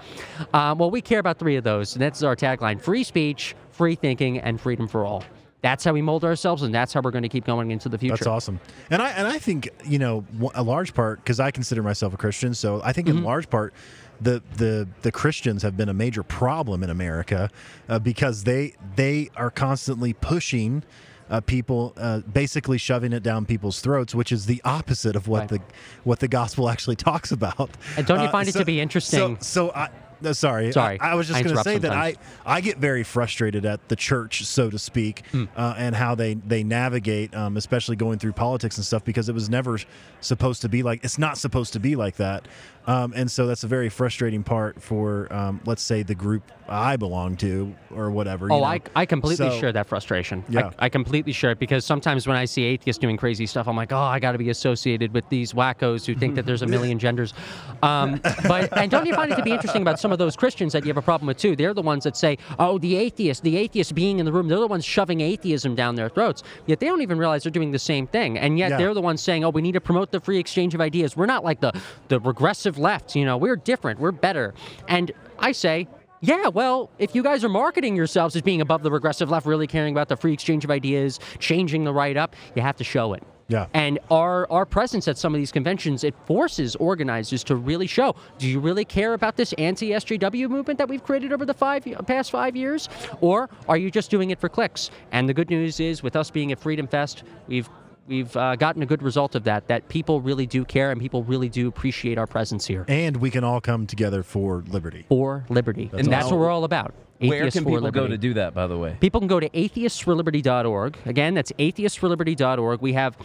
Um, 0.53 0.79
well, 0.79 0.91
we 0.91 1.01
care 1.01 1.21
about 1.21 1.39
three 1.39 1.57
of 1.57 1.65
those, 1.65 1.95
and 1.95 2.03
that's 2.03 2.23
our 2.23 2.35
tagline: 2.35 2.81
free 2.81 3.05
speech, 3.05 3.55
free 3.71 3.95
thinking, 3.95 4.39
and 4.39 4.61
freedom 4.61 4.89
for 4.89 5.05
all 5.05 5.23
that's 5.65 5.83
how 5.83 5.93
we 5.95 6.03
mold 6.03 6.25
ourselves, 6.25 6.63
and 6.63 6.73
that's 6.75 6.93
how 6.93 7.01
we're 7.03 7.11
going 7.11 7.23
to 7.23 7.29
keep 7.29 7.45
going 7.47 7.71
into 7.71 7.89
the 7.89 7.97
future. 7.99 8.15
That's 8.17 8.27
awesome. 8.27 8.61
And 8.91 9.01
I 9.03 9.11
and 9.11 9.27
I 9.27 9.39
think 9.39 9.71
you 9.85 9.99
know 9.99 10.25
a 10.55 10.63
large 10.63 10.93
part 10.95 11.15
because 11.25 11.41
I 11.41 11.51
consider 11.51 11.83
myself 11.83 12.13
a 12.15 12.17
Christian, 12.19 12.53
so 12.55 12.81
I 12.85 12.93
think 12.93 13.09
Mm-hmm. 13.09 13.19
in 13.19 13.25
large 13.25 13.49
part. 13.51 13.73
The, 14.21 14.41
the 14.57 14.87
the 15.03 15.11
Christians 15.11 15.63
have 15.65 15.77
been 15.77 15.89
a 15.89 15.93
major 15.93 16.23
problem 16.23 16.85
in 16.85 16.89
America 16.91 17.51
uh, 17.89 17.99
because 17.99 18.45
they 18.45 18.75
they 18.95 19.29
are 19.37 19.51
constantly 19.51 20.13
pushing 20.13 20.85
uh, 21.29 21.41
people 21.41 21.93
uh, 21.97 22.21
basically 22.21 22.79
shoving 22.79 23.13
it 23.13 23.25
down 23.25 23.45
people's 23.45 23.81
throats, 23.81 24.15
which 24.15 24.31
is 24.31 24.47
the 24.47 24.63
opposite 24.65 25.17
of 25.17 25.27
what 25.27 25.41
Right. 25.41 25.49
the 25.51 25.61
what 26.05 26.21
the 26.21 26.29
gospel 26.29 26.71
actually 26.73 26.95
talks 26.97 27.33
about. 27.33 27.71
And 27.97 28.07
don't 28.07 28.21
you 28.21 28.27
Uh, 28.27 28.31
find 28.31 28.49
it 28.49 28.53
to 28.53 28.65
be 28.65 28.81
interesting- 28.81 29.37
So, 29.41 29.69
so 29.69 29.73
I. 29.75 29.89
no, 30.25 30.33
sorry, 30.33 30.73
Sorry. 30.73 30.99
I, 31.01 31.13
I 31.13 31.15
was 31.15 31.29
just 31.29 31.43
going 31.45 31.57
to 31.57 31.63
say 31.63 31.79
that 31.79 31.93
I. 31.93 32.17
I 32.45 32.61
get 32.61 32.79
very 32.79 33.03
frustrated 33.05 33.65
at 33.65 33.89
the 33.89 33.97
church, 33.97 34.45
so 34.45 34.71
to 34.71 34.79
speak, 34.79 35.25
Hmm. 35.31 35.45
uh, 35.57 35.75
and 35.79 35.95
how 35.95 36.15
they 36.15 36.35
they 36.35 36.65
navigate, 36.65 37.35
um, 37.35 37.57
especially 37.57 37.97
going 37.97 38.19
through 38.19 38.33
politics 38.33 38.77
and 38.77 38.85
stuff, 38.85 39.05
because 39.05 39.29
it 39.29 39.35
was 39.35 39.49
never 39.49 39.79
supposed 40.21 40.63
to 40.63 40.69
be 40.69 40.83
like 40.83 41.05
it's 41.05 41.19
not 41.19 41.39
supposed 41.39 41.73
to 41.75 41.81
be 41.81 41.95
like 41.97 42.17
that, 42.17 42.49
um, 42.87 43.13
and 43.17 43.31
so 43.31 43.47
that's 43.47 43.65
a 43.65 43.67
very 43.69 43.89
frustrating 43.89 44.43
part 44.43 44.81
for, 44.83 45.33
um, 45.33 45.61
let's 45.65 45.83
say, 45.83 46.03
the 46.03 46.15
group 46.15 46.43
I 46.69 46.97
belong 46.97 47.37
to 47.39 47.75
or 47.95 48.11
whatever. 48.11 48.47
you 48.47 48.53
Oh, 48.55 48.59
know. 48.61 48.65
I, 48.65 48.81
I 48.97 49.05
completely 49.07 49.51
So- 49.51 49.59
share 49.61 49.73
that 49.73 49.87
frustration. 49.87 50.43
Yeah. 50.49 50.71
I, 50.79 50.87
I 50.87 50.89
completely 50.89 51.33
share 51.33 51.51
it 51.51 51.59
because 51.59 51.85
sometimes 51.85 52.27
when 52.27 52.37
I 52.37 52.47
see 52.47 52.65
atheists 52.65 52.99
doing 52.99 53.17
crazy 53.19 53.45
stuff, 53.47 53.69
I'm 53.69 53.77
like, 53.77 53.93
oh, 53.93 53.97
I 53.99 54.19
got 54.19 54.33
to 54.33 54.39
be 54.39 54.49
associated 54.51 55.13
with 55.13 55.29
these 55.29 55.53
wackos 55.53 56.07
who 56.07 56.15
think 56.15 56.35
that 56.37 56.47
there's 56.47 56.63
a 56.63 56.67
million 56.67 56.99
genders. 56.99 57.35
Um, 57.83 58.19
but 58.49 58.75
and 58.79 58.91
don't 58.91 59.05
you 59.07 59.15
find 59.15 59.31
it 59.31 59.37
to 59.37 59.43
be 59.43 59.51
interesting 59.53 59.83
about 59.83 60.01
some 60.01 60.11
of 60.13 60.19
those 60.19 60.37
Christians 60.37 60.73
that 60.73 60.85
you 60.85 60.89
have 60.89 60.97
a 60.97 61.03
problem 61.03 61.27
with 61.27 61.37
too? 61.37 61.55
They're 61.57 61.75
the 61.75 61.83
ones 61.83 62.05
that 62.05 62.17
say, 62.17 62.39
oh, 62.59 62.79
the 62.79 62.97
atheist, 62.97 63.43
the 63.43 63.57
atheist 63.59 63.95
being 63.95 64.19
in 64.19 64.25
the 64.25 64.33
room, 64.33 64.49
they're 64.49 64.59
the 64.59 64.67
ones 64.67 64.85
shoving 64.87 65.21
atheism 65.21 65.75
down 65.75 65.95
their 65.97 66.09
throats. 66.09 66.43
Yet 66.67 66.81
they 66.81 66.87
don't 66.87 67.03
even 67.03 67.19
realize 67.19 67.43
they're 67.43 67.53
doing 67.53 67.73
the 67.73 67.79
same 67.79 68.07
thing. 68.07 68.39
And 68.39 68.59
yet 68.59 68.71
Yeah. 68.71 68.77
they're 68.79 68.95
the 68.95 69.03
ones 69.03 69.21
saying, 69.21 69.45
oh, 69.45 69.51
we 69.51 69.61
need 69.63 69.73
to 69.73 69.81
promote 69.83 70.11
the 70.13 70.21
free 70.21 70.39
exchange 70.39 70.75
of 70.75 70.81
ideas. 70.81 71.15
We're 71.17 71.27
not 71.27 71.45
like 71.45 71.61
the 71.61 71.73
the 72.09 72.21
regressive 72.21 72.74
left. 72.79 73.17
You 73.17 73.25
know, 73.25 73.37
we're 73.37 73.57
different. 73.57 74.01
We're 74.01 74.13
better. 74.13 74.55
And 74.89 75.13
I 75.39 75.53
say. 75.53 75.89
Yeah, 76.21 76.49
well, 76.49 76.89
if 76.99 77.15
you 77.15 77.23
guys 77.23 77.45
are 77.45 77.51
marketing 77.51 77.95
yourselves 77.95 78.35
as 78.35 78.41
being 78.41 78.63
above 78.63 78.83
the 78.83 78.91
regressive 78.91 79.29
left, 79.29 79.45
really 79.45 79.67
caring 79.67 79.93
about 79.93 80.09
the 80.09 80.17
free 80.17 80.33
exchange 80.33 80.65
of 80.65 80.71
ideas, 80.71 81.21
changing 81.39 81.85
the 81.85 81.93
right 81.93 82.17
up, 82.17 82.35
you 82.55 82.63
have 82.63 82.77
to 82.77 82.85
show 82.85 83.13
it. 83.13 83.23
Yeah. 83.49 83.67
And 83.75 83.99
our 84.11 84.51
our 84.51 84.65
presence 84.65 85.07
at 85.07 85.19
some 85.19 85.35
of 85.35 85.39
these 85.39 85.53
conventions, 85.53 86.03
it 86.03 86.15
forces 86.25 86.77
organizers 86.77 87.45
to 87.45 87.57
really 87.57 87.87
show. 87.87 88.17
Do 88.39 88.49
you 88.49 88.59
really 88.59 88.87
care 88.87 89.13
about 89.13 89.37
this 89.37 89.53
anti-SJW 89.55 90.49
movement 90.49 90.79
that 90.79 90.89
we've 90.89 91.05
created 91.05 91.31
over 91.31 91.45
the 91.45 91.53
five 91.53 91.85
past 92.07 92.31
five 92.31 92.57
years, 92.57 92.89
or 93.21 93.51
are 93.69 93.77
you 93.77 93.91
just 93.91 94.11
doing 94.11 94.31
it 94.31 94.41
for 94.41 94.49
clicks? 94.49 94.91
And 95.13 95.29
the 95.29 95.35
good 95.35 95.51
news 95.51 95.79
is, 95.79 96.03
with 96.03 96.17
us 96.17 96.31
being 96.31 96.53
at 96.53 96.59
Freedom 96.59 96.87
Fest, 96.87 97.25
we've 97.47 97.69
we've 98.07 98.37
uh, 98.37 98.57
gotten 98.57 98.83
a 98.83 98.87
good 98.87 99.03
result 99.03 99.35
of 99.35 99.45
that. 99.45 99.69
That 99.69 99.89
people 99.89 100.21
really 100.21 100.47
do 100.47 100.65
care, 100.65 100.91
and 100.91 101.01
people 101.01 101.23
really 101.23 101.49
do 101.49 101.69
appreciate 101.69 102.19
our 102.19 102.27
presence 102.27 102.67
here 102.67 102.85
and 102.89 103.17
we 103.17 103.31
can 103.31 103.45
all 103.45 103.61
come 103.61 103.87
together 103.87 104.23
for 104.23 104.65
liberty. 104.69 105.05
for 105.09 105.45
liberty, 105.49 105.91
and 105.93 106.07
that's 106.13 106.31
what 106.31 106.39
we're 106.39 106.51
all 106.51 106.65
about. 106.65 106.95
Where 107.19 107.41
Atheists 107.41 107.59
can 107.59 107.65
for 107.65 107.71
people 107.71 107.91
go 107.91 108.09
to 108.09 108.19
do 108.19 108.35
that, 108.35 108.55
by 108.55 108.67
the 108.67 108.77
way? 108.77 108.97
People 109.01 109.21
can 109.21 109.29
go 109.29 109.39
to 109.41 109.49
atheistsforliberty.org. 109.49 110.99
Again, 111.07 111.35
that's 111.35 111.53
atheistsforliberty.org. 111.53 112.81
We 112.81 112.93
have 112.95 113.17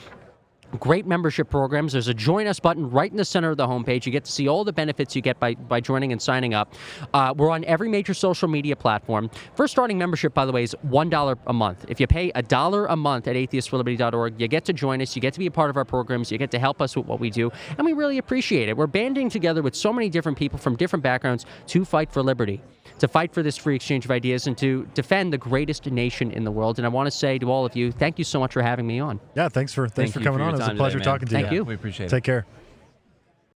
great 0.77 1.05
membership 1.05 1.49
programs. 1.49 1.93
There's 1.93 2.07
a 2.07 2.13
join 2.13 2.47
us 2.47 2.59
button 2.59 2.89
right 2.89 3.09
in 3.09 3.17
the 3.17 3.25
center 3.25 3.51
of 3.51 3.57
the 3.57 3.67
homepage. 3.67 4.05
You 4.05 4.11
get 4.11 4.25
to 4.25 4.31
see 4.31 4.47
all 4.47 4.63
the 4.63 4.73
benefits 4.73 5.15
you 5.15 5.21
get 5.21 5.39
by, 5.39 5.55
by 5.55 5.79
joining 5.79 6.11
and 6.11 6.21
signing 6.21 6.53
up. 6.53 6.73
Uh, 7.13 7.33
we're 7.35 7.49
on 7.49 7.63
every 7.65 7.89
major 7.89 8.13
social 8.13 8.47
media 8.47 8.75
platform. 8.75 9.29
First 9.55 9.71
starting 9.71 9.97
membership, 9.97 10.33
by 10.33 10.45
the 10.45 10.51
way, 10.51 10.63
is 10.63 10.75
$1 10.87 11.37
a 11.47 11.53
month. 11.53 11.85
If 11.87 11.99
you 11.99 12.07
pay 12.07 12.31
a 12.35 12.41
dollar 12.41 12.85
a 12.87 12.95
month 12.95 13.27
at 13.27 13.35
atheistforliberty.org, 13.35 14.39
you 14.39 14.47
get 14.47 14.65
to 14.65 14.73
join 14.73 15.01
us, 15.01 15.15
you 15.15 15.21
get 15.21 15.33
to 15.33 15.39
be 15.39 15.47
a 15.47 15.51
part 15.51 15.69
of 15.69 15.77
our 15.77 15.85
programs, 15.85 16.31
you 16.31 16.37
get 16.37 16.51
to 16.51 16.59
help 16.59 16.81
us 16.81 16.95
with 16.95 17.05
what 17.05 17.19
we 17.19 17.29
do, 17.29 17.51
and 17.77 17.85
we 17.85 17.93
really 17.93 18.17
appreciate 18.17 18.69
it. 18.69 18.77
We're 18.77 18.87
banding 18.87 19.29
together 19.29 19.61
with 19.61 19.75
so 19.75 19.91
many 19.93 20.09
different 20.09 20.37
people 20.37 20.59
from 20.59 20.75
different 20.75 21.03
backgrounds 21.03 21.45
to 21.67 21.85
fight 21.85 22.11
for 22.11 22.21
liberty 22.21 22.61
to 22.97 23.07
fight 23.07 23.33
for 23.33 23.43
this 23.43 23.57
free 23.57 23.75
exchange 23.75 24.05
of 24.05 24.11
ideas 24.11 24.47
and 24.47 24.57
to 24.57 24.87
defend 24.93 25.31
the 25.31 25.37
greatest 25.37 25.85
nation 25.85 26.31
in 26.31 26.43
the 26.43 26.51
world. 26.51 26.79
And 26.79 26.85
I 26.85 26.89
want 26.89 27.07
to 27.07 27.11
say 27.11 27.37
to 27.39 27.51
all 27.51 27.65
of 27.65 27.75
you, 27.75 27.91
thank 27.91 28.17
you 28.17 28.25
so 28.25 28.39
much 28.39 28.53
for 28.53 28.61
having 28.61 28.87
me 28.87 28.99
on. 28.99 29.19
Yeah, 29.35 29.49
thanks 29.49 29.73
for 29.73 29.87
thanks 29.87 30.11
Thank 30.11 30.23
for 30.23 30.29
coming 30.29 30.39
for 30.39 30.43
on. 30.45 30.49
It 30.49 30.57
was 30.57 30.61
a 30.61 30.67
time 30.69 30.77
pleasure 30.77 30.99
today, 30.99 31.11
talking 31.11 31.27
to 31.27 31.33
Thank 31.33 31.45
you. 31.45 31.49
Thank 31.49 31.55
you. 31.55 31.63
We 31.65 31.75
appreciate 31.75 32.07
it. 32.07 32.09
Take 32.09 32.23
care. 32.23 32.45